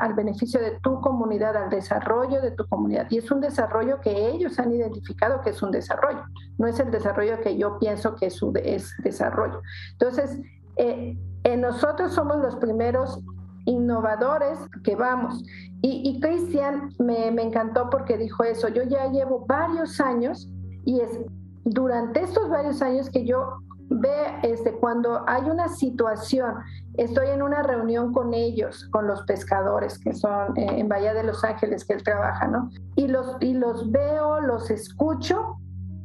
al 0.00 0.14
beneficio 0.14 0.60
de 0.60 0.78
tu 0.82 1.00
comunidad, 1.00 1.56
al 1.56 1.70
desarrollo 1.70 2.40
de 2.40 2.52
tu 2.52 2.66
comunidad. 2.66 3.06
Y 3.10 3.18
es 3.18 3.30
un 3.30 3.40
desarrollo 3.40 4.00
que 4.00 4.28
ellos 4.28 4.58
han 4.58 4.72
identificado 4.72 5.40
que 5.42 5.50
es 5.50 5.62
un 5.62 5.70
desarrollo, 5.70 6.24
no 6.58 6.66
es 6.66 6.78
el 6.80 6.90
desarrollo 6.90 7.40
que 7.40 7.56
yo 7.56 7.78
pienso 7.78 8.16
que 8.16 8.26
es, 8.26 8.40
es 8.64 8.94
desarrollo. 9.02 9.62
Entonces, 9.92 10.38
eh, 10.76 11.16
nosotros 11.56 12.12
somos 12.12 12.38
los 12.38 12.56
primeros 12.56 13.20
innovadores 13.64 14.58
que 14.84 14.96
vamos. 14.96 15.42
Y, 15.82 16.02
y 16.04 16.20
Cristian 16.20 16.90
me, 16.98 17.30
me 17.30 17.42
encantó 17.42 17.90
porque 17.90 18.16
dijo 18.16 18.44
eso, 18.44 18.68
yo 18.68 18.82
ya 18.84 19.10
llevo 19.10 19.44
varios 19.46 20.00
años 20.00 20.48
y 20.84 21.00
es 21.00 21.20
durante 21.64 22.22
estos 22.22 22.48
varios 22.48 22.82
años 22.82 23.08
que 23.10 23.24
yo 23.24 23.58
ve 23.88 24.38
este, 24.42 24.72
cuando 24.72 25.24
hay 25.28 25.42
una 25.42 25.68
situación, 25.68 26.54
estoy 26.94 27.28
en 27.28 27.42
una 27.42 27.62
reunión 27.62 28.12
con 28.12 28.34
ellos, 28.34 28.88
con 28.90 29.06
los 29.06 29.22
pescadores 29.24 29.98
que 29.98 30.14
son 30.14 30.56
eh, 30.56 30.66
en 30.78 30.88
Bahía 30.88 31.14
de 31.14 31.24
Los 31.24 31.44
Ángeles 31.44 31.84
que 31.84 31.94
él 31.94 32.02
trabaja, 32.02 32.46
¿no? 32.48 32.70
Y 32.96 33.08
los, 33.08 33.36
y 33.40 33.54
los 33.54 33.90
veo, 33.90 34.40
los 34.40 34.70
escucho, 34.70 35.56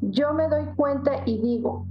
yo 0.02 0.34
me 0.34 0.48
doy 0.48 0.66
cuenta 0.76 1.12
y 1.26 1.42
digo, 1.42 1.86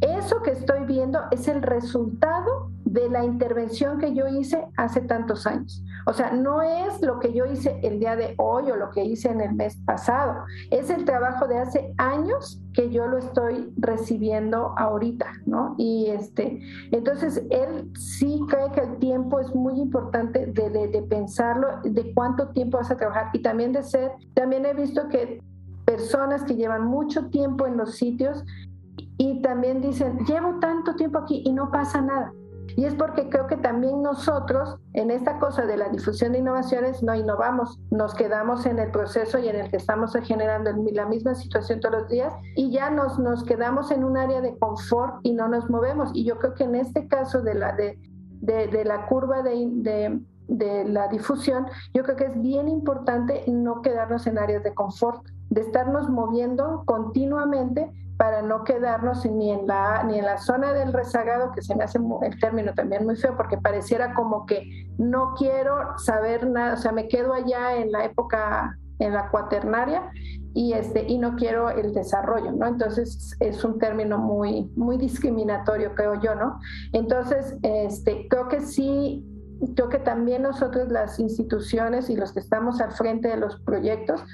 eso 0.00 0.42
que 0.42 0.52
estoy 0.52 0.84
viendo 0.84 1.20
es 1.30 1.48
el 1.48 1.62
resultado 1.62 2.70
de 2.84 3.10
la 3.10 3.24
intervención 3.24 3.98
que 3.98 4.14
yo 4.14 4.26
hice 4.28 4.66
hace 4.76 5.02
tantos 5.02 5.46
años. 5.46 5.84
O 6.06 6.12
sea, 6.14 6.32
no 6.32 6.62
es 6.62 7.02
lo 7.02 7.18
que 7.18 7.34
yo 7.34 7.44
hice 7.44 7.78
el 7.82 8.00
día 8.00 8.16
de 8.16 8.34
hoy 8.38 8.70
o 8.70 8.76
lo 8.76 8.90
que 8.90 9.04
hice 9.04 9.28
en 9.28 9.42
el 9.42 9.54
mes 9.54 9.76
pasado, 9.84 10.44
es 10.70 10.88
el 10.88 11.04
trabajo 11.04 11.46
de 11.46 11.58
hace 11.58 11.92
años 11.98 12.62
que 12.72 12.90
yo 12.90 13.06
lo 13.06 13.18
estoy 13.18 13.72
recibiendo 13.76 14.74
ahorita, 14.78 15.26
¿no? 15.44 15.74
Y 15.76 16.06
este, 16.06 16.60
entonces 16.92 17.42
él 17.50 17.90
sí 17.94 18.40
cree 18.48 18.70
que 18.72 18.80
el 18.80 18.96
tiempo 18.98 19.38
es 19.40 19.54
muy 19.54 19.78
importante 19.78 20.46
de, 20.46 20.70
de, 20.70 20.88
de 20.88 21.02
pensarlo, 21.02 21.80
de 21.82 22.14
cuánto 22.14 22.48
tiempo 22.48 22.78
vas 22.78 22.90
a 22.90 22.96
trabajar 22.96 23.30
y 23.34 23.42
también 23.42 23.72
de 23.72 23.82
ser, 23.82 24.12
también 24.32 24.64
he 24.64 24.72
visto 24.72 25.08
que 25.08 25.42
personas 25.84 26.44
que 26.44 26.54
llevan 26.54 26.86
mucho 26.86 27.28
tiempo 27.28 27.66
en 27.66 27.76
los 27.76 27.96
sitios 27.96 28.44
y 29.18 29.42
también 29.42 29.80
dicen, 29.80 30.18
llevo 30.26 30.58
tanto 30.60 30.94
tiempo 30.94 31.18
aquí 31.18 31.42
y 31.44 31.52
no 31.52 31.70
pasa 31.70 32.00
nada. 32.00 32.32
Y 32.76 32.84
es 32.84 32.94
porque 32.94 33.28
creo 33.28 33.46
que 33.46 33.56
también 33.56 34.02
nosotros 34.02 34.78
en 34.92 35.10
esta 35.10 35.38
cosa 35.38 35.66
de 35.66 35.76
la 35.76 35.88
difusión 35.88 36.32
de 36.32 36.38
innovaciones 36.38 37.02
no 37.02 37.14
innovamos, 37.14 37.78
nos 37.90 38.14
quedamos 38.14 38.66
en 38.66 38.78
el 38.78 38.90
proceso 38.90 39.38
y 39.38 39.48
en 39.48 39.56
el 39.56 39.70
que 39.70 39.78
estamos 39.78 40.12
generando 40.22 40.70
la 40.92 41.06
misma 41.06 41.34
situación 41.34 41.80
todos 41.80 42.02
los 42.02 42.08
días 42.08 42.32
y 42.54 42.70
ya 42.70 42.90
nos, 42.90 43.18
nos 43.18 43.42
quedamos 43.42 43.90
en 43.90 44.04
un 44.04 44.16
área 44.16 44.40
de 44.40 44.56
confort 44.58 45.16
y 45.24 45.32
no 45.32 45.48
nos 45.48 45.68
movemos. 45.68 46.10
Y 46.14 46.24
yo 46.24 46.38
creo 46.38 46.54
que 46.54 46.64
en 46.64 46.76
este 46.76 47.08
caso 47.08 47.42
de 47.42 47.54
la, 47.54 47.74
de, 47.74 47.98
de, 48.40 48.84
la 48.84 49.06
curva 49.06 49.42
de 49.42 50.20
de 50.48 50.84
la 50.84 51.08
difusión, 51.08 51.66
yo 51.92 52.02
creo 52.02 52.16
que 52.16 52.24
es 52.24 52.40
bien 52.40 52.68
importante 52.68 53.44
no 53.48 53.82
quedarnos 53.82 54.26
en 54.26 54.38
áreas 54.38 54.62
de 54.62 54.74
confort, 54.74 55.22
de 55.50 55.60
estarnos 55.60 56.08
moviendo 56.08 56.82
continuamente 56.86 57.92
para 58.18 58.42
no 58.42 58.64
quedarnos 58.64 59.24
ni 59.24 59.52
en 59.52 59.66
la 59.66 60.02
ni 60.02 60.18
en 60.18 60.24
la 60.24 60.38
zona 60.38 60.72
del 60.72 60.92
rezagado 60.92 61.52
que 61.52 61.62
se 61.62 61.74
me 61.76 61.84
hace 61.84 61.98
el 62.22 62.40
término 62.40 62.74
también 62.74 63.06
muy 63.06 63.16
feo 63.16 63.36
porque 63.36 63.56
pareciera 63.56 64.12
como 64.12 64.44
que 64.44 64.88
no 64.98 65.34
quiero 65.38 65.96
saber 65.98 66.46
nada, 66.48 66.74
o 66.74 66.76
sea, 66.76 66.92
me 66.92 67.08
quedo 67.08 67.32
allá 67.32 67.76
en 67.76 67.92
la 67.92 68.04
época 68.04 68.76
en 68.98 69.14
la 69.14 69.30
cuaternaria 69.30 70.10
y 70.52 70.72
este 70.72 71.04
y 71.06 71.18
no 71.18 71.36
quiero 71.36 71.70
el 71.70 71.94
desarrollo, 71.94 72.50
¿no? 72.50 72.66
Entonces 72.66 73.36
es 73.38 73.64
un 73.64 73.78
término 73.78 74.18
muy 74.18 74.68
muy 74.74 74.98
discriminatorio 74.98 75.94
creo 75.94 76.20
yo, 76.20 76.34
¿no? 76.34 76.58
Entonces, 76.92 77.56
este 77.62 78.26
creo 78.28 78.48
que 78.48 78.60
sí 78.62 79.24
creo 79.76 79.88
que 79.88 79.98
también 79.98 80.42
nosotros 80.42 80.90
las 80.90 81.20
instituciones 81.20 82.10
y 82.10 82.16
los 82.16 82.32
que 82.32 82.40
estamos 82.40 82.80
al 82.80 82.90
frente 82.90 83.28
de 83.28 83.36
los 83.36 83.60
proyectos 83.60 84.24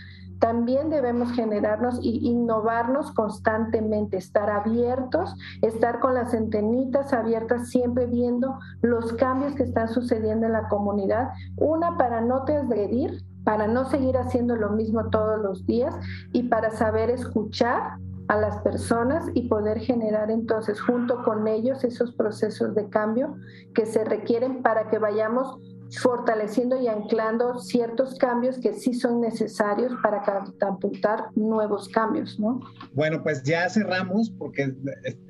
también 0.44 0.90
debemos 0.90 1.32
generarnos 1.32 2.00
e 2.00 2.08
innovarnos 2.20 3.12
constantemente, 3.12 4.18
estar 4.18 4.50
abiertos, 4.50 5.34
estar 5.62 6.00
con 6.00 6.12
las 6.12 6.34
antenitas 6.34 7.14
abiertas, 7.14 7.70
siempre 7.70 8.04
viendo 8.04 8.58
los 8.82 9.14
cambios 9.14 9.54
que 9.54 9.62
están 9.62 9.88
sucediendo 9.88 10.44
en 10.44 10.52
la 10.52 10.68
comunidad. 10.68 11.30
Una, 11.56 11.96
para 11.96 12.20
no 12.20 12.44
transgredir, 12.44 13.24
para 13.42 13.66
no 13.66 13.86
seguir 13.86 14.18
haciendo 14.18 14.54
lo 14.54 14.68
mismo 14.68 15.08
todos 15.08 15.40
los 15.40 15.64
días 15.64 15.96
y 16.34 16.42
para 16.42 16.72
saber 16.72 17.08
escuchar 17.08 17.96
a 18.28 18.36
las 18.36 18.58
personas 18.58 19.24
y 19.32 19.48
poder 19.48 19.78
generar 19.78 20.30
entonces 20.30 20.78
junto 20.78 21.22
con 21.22 21.48
ellos 21.48 21.84
esos 21.84 22.12
procesos 22.12 22.74
de 22.74 22.90
cambio 22.90 23.34
que 23.74 23.86
se 23.86 24.04
requieren 24.04 24.62
para 24.62 24.90
que 24.90 24.98
vayamos 24.98 25.58
fortaleciendo 25.98 26.80
y 26.80 26.88
anclando 26.88 27.58
ciertos 27.58 28.16
cambios 28.16 28.58
que 28.58 28.74
sí 28.74 28.94
son 28.94 29.20
necesarios 29.20 29.92
para 30.02 30.22
catapultar 30.22 31.26
nuevos 31.34 31.88
cambios, 31.88 32.38
¿no? 32.38 32.60
Bueno, 32.92 33.22
pues 33.22 33.42
ya 33.42 33.68
cerramos 33.68 34.30
porque 34.30 34.74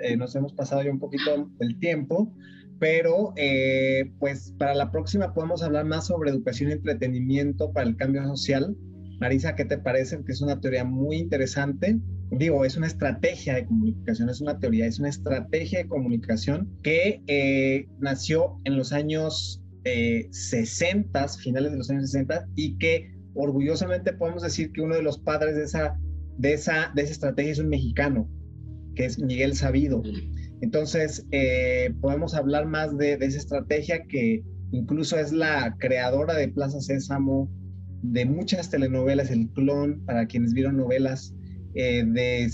eh, 0.00 0.16
nos 0.16 0.34
hemos 0.36 0.52
pasado 0.52 0.82
ya 0.82 0.90
un 0.90 0.98
poquito 0.98 1.48
el 1.60 1.78
tiempo, 1.78 2.32
pero 2.78 3.32
eh, 3.36 4.12
pues 4.18 4.54
para 4.58 4.74
la 4.74 4.90
próxima 4.90 5.32
podemos 5.32 5.62
hablar 5.62 5.84
más 5.84 6.06
sobre 6.06 6.30
educación 6.30 6.70
y 6.70 6.74
entretenimiento 6.74 7.72
para 7.72 7.88
el 7.88 7.96
cambio 7.96 8.26
social. 8.26 8.76
Marisa, 9.20 9.54
¿qué 9.54 9.64
te 9.64 9.78
parece? 9.78 10.22
Que 10.24 10.32
es 10.32 10.42
una 10.42 10.60
teoría 10.60 10.84
muy 10.84 11.16
interesante. 11.16 11.98
Digo, 12.30 12.64
es 12.64 12.76
una 12.76 12.88
estrategia 12.88 13.54
de 13.54 13.66
comunicación, 13.66 14.28
es 14.28 14.40
una 14.40 14.58
teoría, 14.58 14.86
es 14.86 14.98
una 14.98 15.08
estrategia 15.08 15.78
de 15.78 15.88
comunicación 15.88 16.68
que 16.82 17.22
eh, 17.26 17.86
nació 18.00 18.58
en 18.64 18.76
los 18.76 18.92
años 18.92 19.63
60, 19.84 21.28
finales 21.28 21.72
de 21.72 21.78
los 21.78 21.90
años 21.90 22.10
60, 22.10 22.46
y 22.56 22.76
que 22.78 23.12
orgullosamente 23.34 24.12
podemos 24.12 24.42
decir 24.42 24.72
que 24.72 24.80
uno 24.80 24.94
de 24.94 25.02
los 25.02 25.18
padres 25.18 25.56
de 25.56 25.64
esa, 25.64 25.98
de 26.38 26.54
esa, 26.54 26.92
de 26.94 27.02
esa 27.02 27.12
estrategia 27.12 27.52
es 27.52 27.58
un 27.58 27.68
mexicano, 27.68 28.28
que 28.94 29.04
es 29.04 29.18
Miguel 29.18 29.54
Sabido. 29.54 30.02
Entonces, 30.60 31.26
eh, 31.30 31.92
podemos 32.00 32.34
hablar 32.34 32.66
más 32.66 32.96
de, 32.96 33.14
esa 33.14 33.38
estrategia 33.38 34.04
que 34.04 34.42
incluso 34.72 35.18
es 35.18 35.32
la 35.32 35.76
creadora 35.78 36.34
de 36.34 36.48
Plaza 36.48 36.80
Sésamo, 36.80 37.50
de 38.02 38.24
muchas 38.24 38.70
telenovelas, 38.70 39.30
El 39.30 39.48
Clon, 39.50 40.04
para 40.04 40.26
quienes 40.26 40.52
vieron 40.52 40.76
novelas, 40.76 41.34
eh, 41.74 42.04
de 42.06 42.48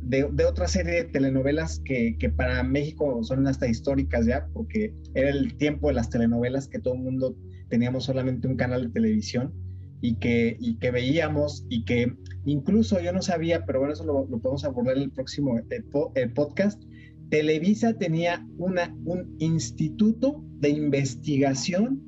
de, 0.00 0.24
otra 0.44 0.68
serie 0.68 0.94
de 0.94 1.04
telenovelas 1.04 1.80
que, 1.84 2.16
que, 2.18 2.30
para 2.30 2.62
México 2.62 3.22
son 3.24 3.46
hasta 3.46 3.68
históricas 3.68 4.26
ya, 4.26 4.46
porque 4.52 4.94
era 5.14 5.30
el 5.30 5.56
tiempo 5.56 5.88
de 5.88 5.94
las 5.94 6.10
telenovelas 6.10 6.68
que 6.68 6.78
todo 6.78 6.94
el 6.94 7.00
mundo 7.00 7.36
teníamos 7.68 8.04
solamente 8.04 8.48
un 8.48 8.56
canal 8.56 8.84
de 8.84 8.90
televisión 8.90 9.52
y 10.00 10.16
que, 10.16 10.56
y 10.60 10.76
que 10.76 10.90
veíamos 10.90 11.66
y 11.68 11.84
que 11.84 12.14
incluso 12.44 13.00
yo 13.00 13.12
no 13.12 13.22
sabía, 13.22 13.64
pero 13.66 13.80
bueno, 13.80 13.94
eso 13.94 14.04
lo, 14.04 14.26
podemos 14.40 14.64
abordar 14.64 14.96
en 14.96 15.04
el 15.04 15.10
próximo 15.10 15.60
el 16.14 16.32
podcast. 16.32 16.82
Televisa 17.30 17.94
tenía 17.94 18.46
una, 18.56 18.94
un 19.04 19.36
instituto 19.38 20.42
de 20.60 20.70
investigación 20.70 22.02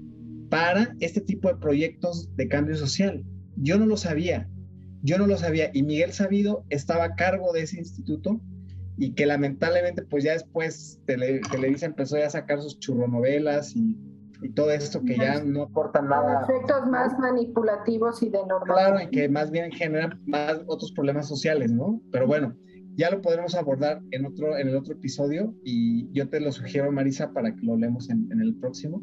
para 0.48 0.96
este 1.00 1.20
tipo 1.20 1.48
de 1.48 1.56
proyectos 1.56 2.34
de 2.36 2.48
cambio 2.48 2.76
social. 2.76 3.24
Yo 3.56 3.78
no 3.78 3.86
lo 3.86 3.96
sabía, 3.96 4.48
yo 5.02 5.18
no 5.18 5.26
lo 5.26 5.36
sabía 5.36 5.70
y 5.72 5.82
Miguel 5.82 6.12
Sabido 6.12 6.64
estaba 6.68 7.04
a 7.04 7.14
cargo 7.14 7.52
de 7.52 7.62
ese 7.62 7.78
instituto 7.78 8.40
y 8.96 9.14
que 9.14 9.26
lamentablemente 9.26 10.02
pues 10.02 10.24
ya 10.24 10.32
después 10.32 11.00
Televisa 11.06 11.86
empezó 11.86 12.18
ya 12.18 12.26
a 12.26 12.30
sacar 12.30 12.60
sus 12.60 12.78
churronovelas 12.78 13.74
y 13.74 13.96
y 14.42 14.50
todo 14.50 14.70
esto 14.70 15.02
que 15.04 15.16
ya 15.16 15.42
no 15.42 15.62
aporta 15.64 16.00
nada. 16.00 16.42
Efectos 16.42 16.86
más 16.88 17.18
manipulativos 17.18 18.22
y 18.22 18.30
de 18.30 18.38
normal. 18.38 18.64
Claro, 18.64 19.00
y 19.02 19.08
que 19.08 19.28
más 19.28 19.50
bien 19.50 19.70
generan 19.70 20.20
más 20.26 20.60
otros 20.66 20.92
problemas 20.92 21.28
sociales, 21.28 21.72
¿no? 21.72 22.00
Pero 22.10 22.26
bueno, 22.26 22.54
ya 22.96 23.10
lo 23.10 23.20
podremos 23.20 23.54
abordar 23.54 24.00
en 24.12 24.26
otro, 24.26 24.56
en 24.56 24.68
el 24.68 24.76
otro 24.76 24.94
episodio 24.94 25.54
y 25.64 26.10
yo 26.12 26.28
te 26.28 26.40
lo 26.40 26.52
sugiero, 26.52 26.90
Marisa, 26.90 27.32
para 27.32 27.54
que 27.54 27.62
lo 27.62 27.76
leemos 27.76 28.08
en, 28.08 28.28
el 28.40 28.54
próximo. 28.56 29.02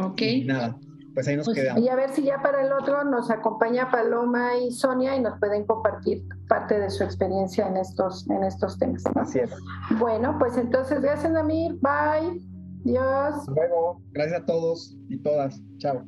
Ok. 0.00 0.22
Y 0.22 0.44
nada, 0.44 0.78
pues 1.14 1.28
ahí 1.28 1.36
nos 1.36 1.46
pues, 1.46 1.58
quedamos. 1.58 1.82
Y 1.82 1.88
a 1.88 1.94
ver 1.94 2.10
si 2.10 2.24
ya 2.24 2.42
para 2.42 2.62
el 2.66 2.72
otro 2.72 3.04
nos 3.04 3.30
acompaña 3.30 3.90
Paloma 3.90 4.56
y 4.56 4.72
Sonia 4.72 5.16
y 5.16 5.20
nos 5.20 5.38
pueden 5.38 5.64
compartir 5.64 6.24
parte 6.48 6.78
de 6.78 6.90
su 6.90 7.04
experiencia 7.04 7.68
en 7.68 7.76
estos, 7.76 8.28
en 8.28 8.42
estos 8.42 8.78
temas. 8.78 9.04
Así 9.14 9.38
es. 9.38 9.50
Bueno, 9.98 10.36
pues 10.38 10.56
entonces, 10.56 11.00
gracias, 11.00 11.32
Namir. 11.32 11.78
Bye. 11.80 12.42
Dios. 12.84 13.46
luego. 13.48 14.02
Gracias 14.12 14.42
a 14.42 14.44
todos 14.44 14.96
y 15.08 15.16
todas. 15.18 15.60
Chao. 15.78 16.04